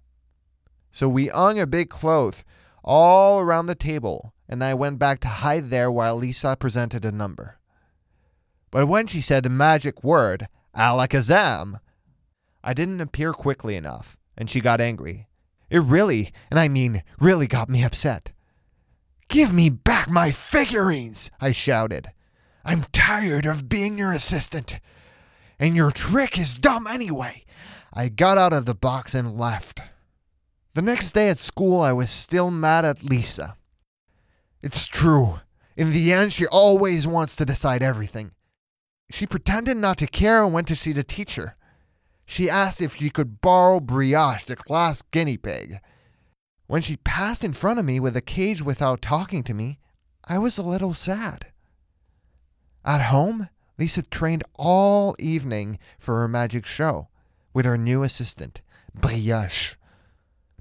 So 0.91 1.09
we 1.09 1.29
hung 1.29 1.61
a 1.61 1.67
big 1.67 1.91
cloth 1.91 2.43
all 2.83 3.41
around 3.41 3.67
the 3.67 3.75
table, 3.75 4.33
and 4.49 4.65
I 4.65 4.73
went 4.73 4.99
back 4.99 5.21
to 5.21 5.29
hide 5.29 5.69
there 5.69 5.91
while 5.91 6.17
Lisa 6.17 6.57
presented 6.57 7.05
a 7.05 7.13
number. 7.13 7.58
But 8.71 8.87
when 8.87 9.07
she 9.07 9.21
said 9.21 9.45
the 9.45 9.51
magic 9.51 10.05
word, 10.05 10.49
alakazam, 10.77 11.81
I 12.63 12.75
didn't 12.75 13.01
appear 13.01 13.33
quickly 13.33 13.77
enough, 13.77 14.19
and 14.37 14.51
she 14.51 14.61
got 14.61 14.81
angry. 14.81 15.29
It 15.71 15.81
really, 15.81 16.33
and 16.51 16.59
I 16.59 16.69
mean 16.69 17.03
really 17.19 17.47
got 17.47 17.69
me 17.69 17.85
upset. 17.85 18.33
Give 19.29 19.53
me 19.53 19.69
back 19.69 20.11
my 20.11 20.31
figurines, 20.31 21.31
I 21.41 21.53
shouted. 21.53 22.09
I'm 22.65 22.85
tired 22.93 23.47
of 23.47 23.69
being 23.69 23.99
your 23.99 24.13
assistant. 24.13 24.81
And 25.59 25.75
your 25.75 25.91
trick 25.91 26.39
is 26.39 26.55
dumb 26.55 26.87
anyway. 26.87 27.45
I 27.93 28.09
got 28.09 28.39
out 28.39 28.53
of 28.53 28.65
the 28.65 28.75
box 28.75 29.15
and 29.15 29.39
left. 29.39 29.81
The 30.75 30.83
next 30.83 31.13
day 31.13 31.29
at 31.29 31.39
school, 31.39 31.81
I 31.81 31.93
was 31.93 32.11
still 32.11 32.51
mad 32.51 32.85
at 32.85 33.03
Lisa. 33.03 33.57
It's 34.63 34.87
true. 34.87 35.41
In 35.77 35.91
the 35.93 36.13
end, 36.13 36.33
she 36.33 36.47
always 36.47 37.07
wants 37.07 37.37
to 37.37 37.45
decide 37.45 37.83
everything. 37.83 38.33
She 39.11 39.27
pretended 39.27 39.77
not 39.77 39.99
to 39.99 40.07
care 40.07 40.45
and 40.45 40.53
went 40.53 40.69
to 40.69 40.77
see 40.77 40.93
the 40.93 41.05
teacher. 41.05 41.57
She 42.27 42.51
asked 42.51 42.83
if 42.83 42.97
she 42.97 43.09
could 43.09 43.41
borrow 43.41 43.81
Brioche, 43.81 44.45
the 44.45 44.57
class 44.57 45.03
guinea 45.03 45.39
pig. 45.39 45.81
When 46.67 46.83
she 46.83 46.97
passed 46.97 47.43
in 47.43 47.55
front 47.55 47.79
of 47.79 47.87
me 47.87 47.99
with 47.99 48.17
a 48.17 48.21
cage 48.21 48.61
without 48.61 49.01
talking 49.01 49.43
to 49.45 49.55
me, 49.55 49.79
I 50.29 50.39
was 50.39 50.59
a 50.59 50.63
little 50.63 50.93
sad. 50.93 51.47
At 52.85 53.03
home, 53.03 53.49
Lisa 53.79 54.03
trained 54.03 54.45
all 54.57 55.17
evening 55.19 55.79
for 55.99 56.19
her 56.19 56.29
magic 56.29 56.67
show 56.67 57.09
with 57.55 57.65
her 57.65 57.79
new 57.79 58.03
assistant, 58.03 58.61
Brioche. 58.95 59.77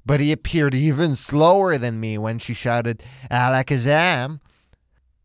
But 0.06 0.20
he 0.20 0.32
appeared 0.32 0.74
even 0.74 1.14
slower 1.16 1.76
than 1.76 2.00
me 2.00 2.16
when 2.16 2.38
she 2.38 2.54
shouted, 2.54 3.02
Alakazam! 3.30 4.40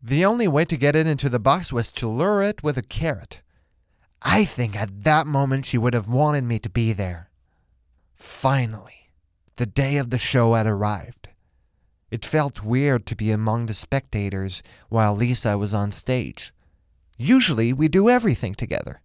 The 0.05 0.25
only 0.25 0.49
way 0.49 0.65
to 0.65 0.75
get 0.75 0.97
it 0.97 1.07
into 1.07 1.29
the 1.29 1.39
box 1.39 1.71
was 1.71 1.89
to 1.93 2.09
lure 2.09 2.43
it 2.43 2.61
with 2.61 2.77
a 2.77 2.81
carrot. 2.81 3.41
I 4.21 4.43
think 4.43 4.75
at 4.75 5.05
that 5.05 5.25
moment 5.25 5.65
she 5.65 5.77
would 5.77 5.93
have 5.93 6.09
wanted 6.09 6.43
me 6.43 6.59
to 6.59 6.69
be 6.69 6.91
there. 6.91 7.29
Finally, 8.13 9.11
the 9.55 9.65
day 9.65 9.95
of 9.95 10.09
the 10.09 10.17
show 10.17 10.55
had 10.55 10.67
arrived. 10.67 11.29
It 12.11 12.25
felt 12.25 12.63
weird 12.63 13.05
to 13.05 13.15
be 13.15 13.31
among 13.31 13.67
the 13.67 13.73
spectators 13.73 14.61
while 14.89 15.15
Lisa 15.15 15.57
was 15.57 15.73
on 15.73 15.93
stage. 15.93 16.53
Usually 17.17 17.71
we 17.71 17.87
do 17.87 18.09
everything 18.09 18.55
together. 18.55 19.01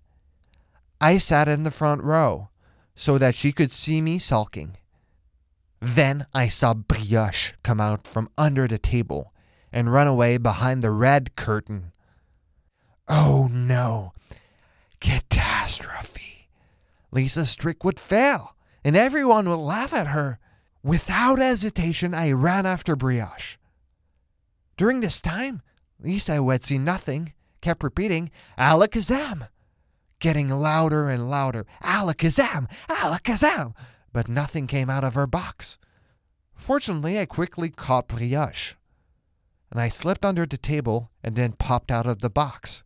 I 1.01 1.19
sat 1.19 1.47
in 1.47 1.63
the 1.63 1.71
front 1.71 2.03
row 2.03 2.49
so 2.97 3.19
that 3.19 3.37
she 3.37 3.53
could 3.53 3.71
see 3.71 4.01
me 4.01 4.19
sulking. 4.19 4.77
Then 5.79 6.27
I 6.35 6.49
saw 6.49 6.75
Brioche 6.75 7.53
come 7.63 7.81
out 7.81 8.05
from 8.05 8.31
under 8.37 8.67
the 8.67 8.79
table 8.79 9.33
and 9.73 9.93
run 9.93 10.07
away 10.07 10.39
behind 10.39 10.83
the 10.83 10.91
red 10.91 11.37
curtain. 11.37 11.93
Oh 13.09 13.49
no! 13.51 14.13
Catastrophe! 15.01 16.49
Lisa's 17.11 17.55
trick 17.55 17.85
would 17.85 17.99
fail, 17.99 18.55
and 18.85 18.97
everyone 18.97 19.49
would 19.49 19.57
laugh 19.57 19.93
at 19.93 20.09
her. 20.09 20.39
Without 20.83 21.39
hesitation, 21.39 22.15
I 22.15 22.33
ran 22.33 22.67
after 22.67 22.97
Brioche. 22.97 23.57
During 24.77 25.01
this 25.01 25.21
time, 25.21 25.61
Lisa, 26.01 26.37
who 26.37 26.51
had 26.51 26.63
seen 26.63 26.85
nothing, 26.85 27.33
kept 27.61 27.83
repeating, 27.83 28.31
Alakazam! 28.57 29.49
Getting 30.21 30.49
louder 30.49 31.09
and 31.09 31.29
louder, 31.29 31.67
Alakazam! 31.83 32.71
Alakazam! 32.89 33.75
But 34.13 34.29
nothing 34.29 34.67
came 34.67 34.89
out 34.89 35.05
of 35.05 35.15
her 35.15 35.27
box. 35.27 35.79
Fortunately, 36.55 37.19
I 37.19 37.27
quickly 37.27 37.71
caught 37.71 38.09
Brioche, 38.09 38.75
and 39.71 39.81
I 39.81 39.89
slipped 39.89 40.25
under 40.25 40.47
the 40.47 40.57
table 40.57 41.11
and 41.23 41.37
then 41.37 41.53
popped 41.53 41.91
out 41.91 42.07
of 42.07 42.21
the 42.21 42.31
box. 42.31 42.85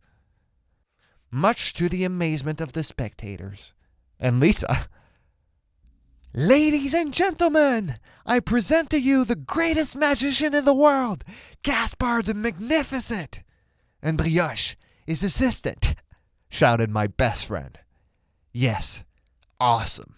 Much 1.31 1.73
to 1.73 1.89
the 1.89 2.03
amazement 2.03 2.61
of 2.61 2.73
the 2.73 2.83
spectators. 2.83 3.73
And 4.19 4.39
Lisa. 4.39 4.87
Ladies 6.33 6.93
and 6.93 7.13
gentlemen, 7.13 7.95
I 8.25 8.39
present 8.39 8.89
to 8.89 8.99
you 8.99 9.23
the 9.23 9.35
greatest 9.35 9.95
magician 9.95 10.55
in 10.55 10.65
the 10.65 10.73
world, 10.73 11.23
Gaspard 11.61 12.25
the 12.25 12.33
Magnificent. 12.33 13.43
And 14.01 14.17
Brioche, 14.17 14.75
his 15.05 15.23
assistant, 15.23 15.95
shouted 16.49 16.89
my 16.89 17.07
best 17.07 17.47
friend. 17.47 17.77
Yes, 18.51 19.03
awesome. 19.59 20.15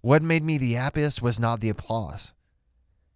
What 0.00 0.22
made 0.22 0.42
me 0.42 0.58
the 0.58 0.74
happiest 0.74 1.22
was 1.22 1.40
not 1.40 1.60
the 1.60 1.68
applause, 1.70 2.32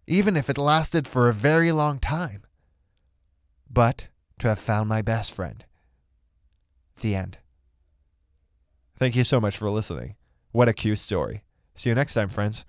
even 0.07 0.35
if 0.35 0.49
it 0.49 0.57
lasted 0.57 1.07
for 1.07 1.29
a 1.29 1.33
very 1.33 1.71
long 1.71 1.99
time, 1.99 2.43
but 3.69 4.07
to 4.39 4.47
have 4.49 4.59
found 4.59 4.89
my 4.89 5.01
best 5.01 5.33
friend. 5.33 5.65
The 7.01 7.15
end. 7.15 7.37
Thank 8.95 9.15
you 9.15 9.23
so 9.23 9.41
much 9.41 9.57
for 9.57 9.69
listening. 9.69 10.15
What 10.51 10.69
a 10.69 10.73
cute 10.73 10.99
story. 10.99 11.43
See 11.75 11.89
you 11.89 11.95
next 11.95 12.13
time, 12.13 12.29
friends. 12.29 12.65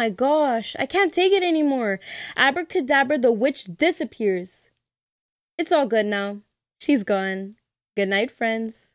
My 0.00 0.08
gosh, 0.08 0.74
I 0.78 0.86
can't 0.86 1.12
take 1.12 1.30
it 1.30 1.42
anymore. 1.42 2.00
Abracadabra, 2.34 3.18
the 3.18 3.30
witch 3.32 3.64
disappears. 3.64 4.70
It's 5.58 5.72
all 5.72 5.86
good 5.86 6.06
now. 6.06 6.40
She's 6.78 7.04
gone. 7.04 7.56
Good 7.94 8.08
night, 8.08 8.30
friends. 8.30 8.94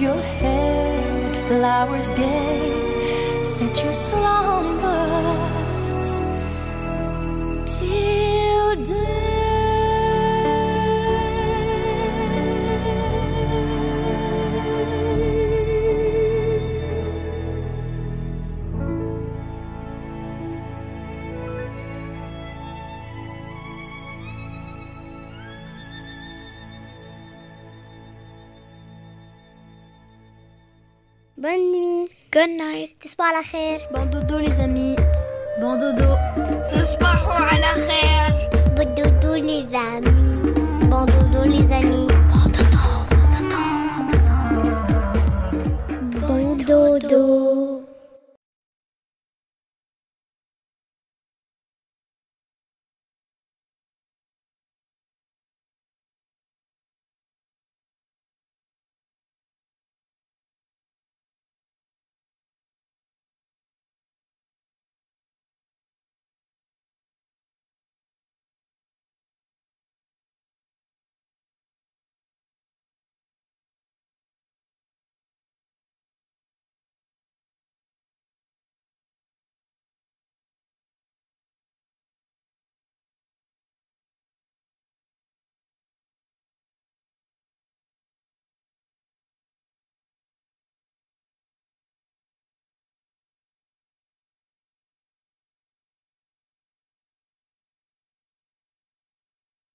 Your 0.00 0.20
head, 0.20 1.36
flowers 1.46 2.10
gay. 2.12 3.44
Set 3.44 3.84
your 3.84 3.92
slumbers 3.92 5.03
Good 32.33 32.49
night. 32.61 32.89
تصبحوا 33.01 33.25
على 33.25 33.43
خير. 33.43 33.79
Bon 33.93 34.05
dodo 34.05 34.39
les 34.39 34.59
amis. 34.59 34.95
Bon 35.61 35.77
dodo. 35.79 36.17
تصبحوا 36.73 37.33
على 37.33 37.65
خير 37.87 38.49
Bon 38.75 38.95
dodo 38.95 39.35
les 39.35 39.75
amis. 39.75 40.32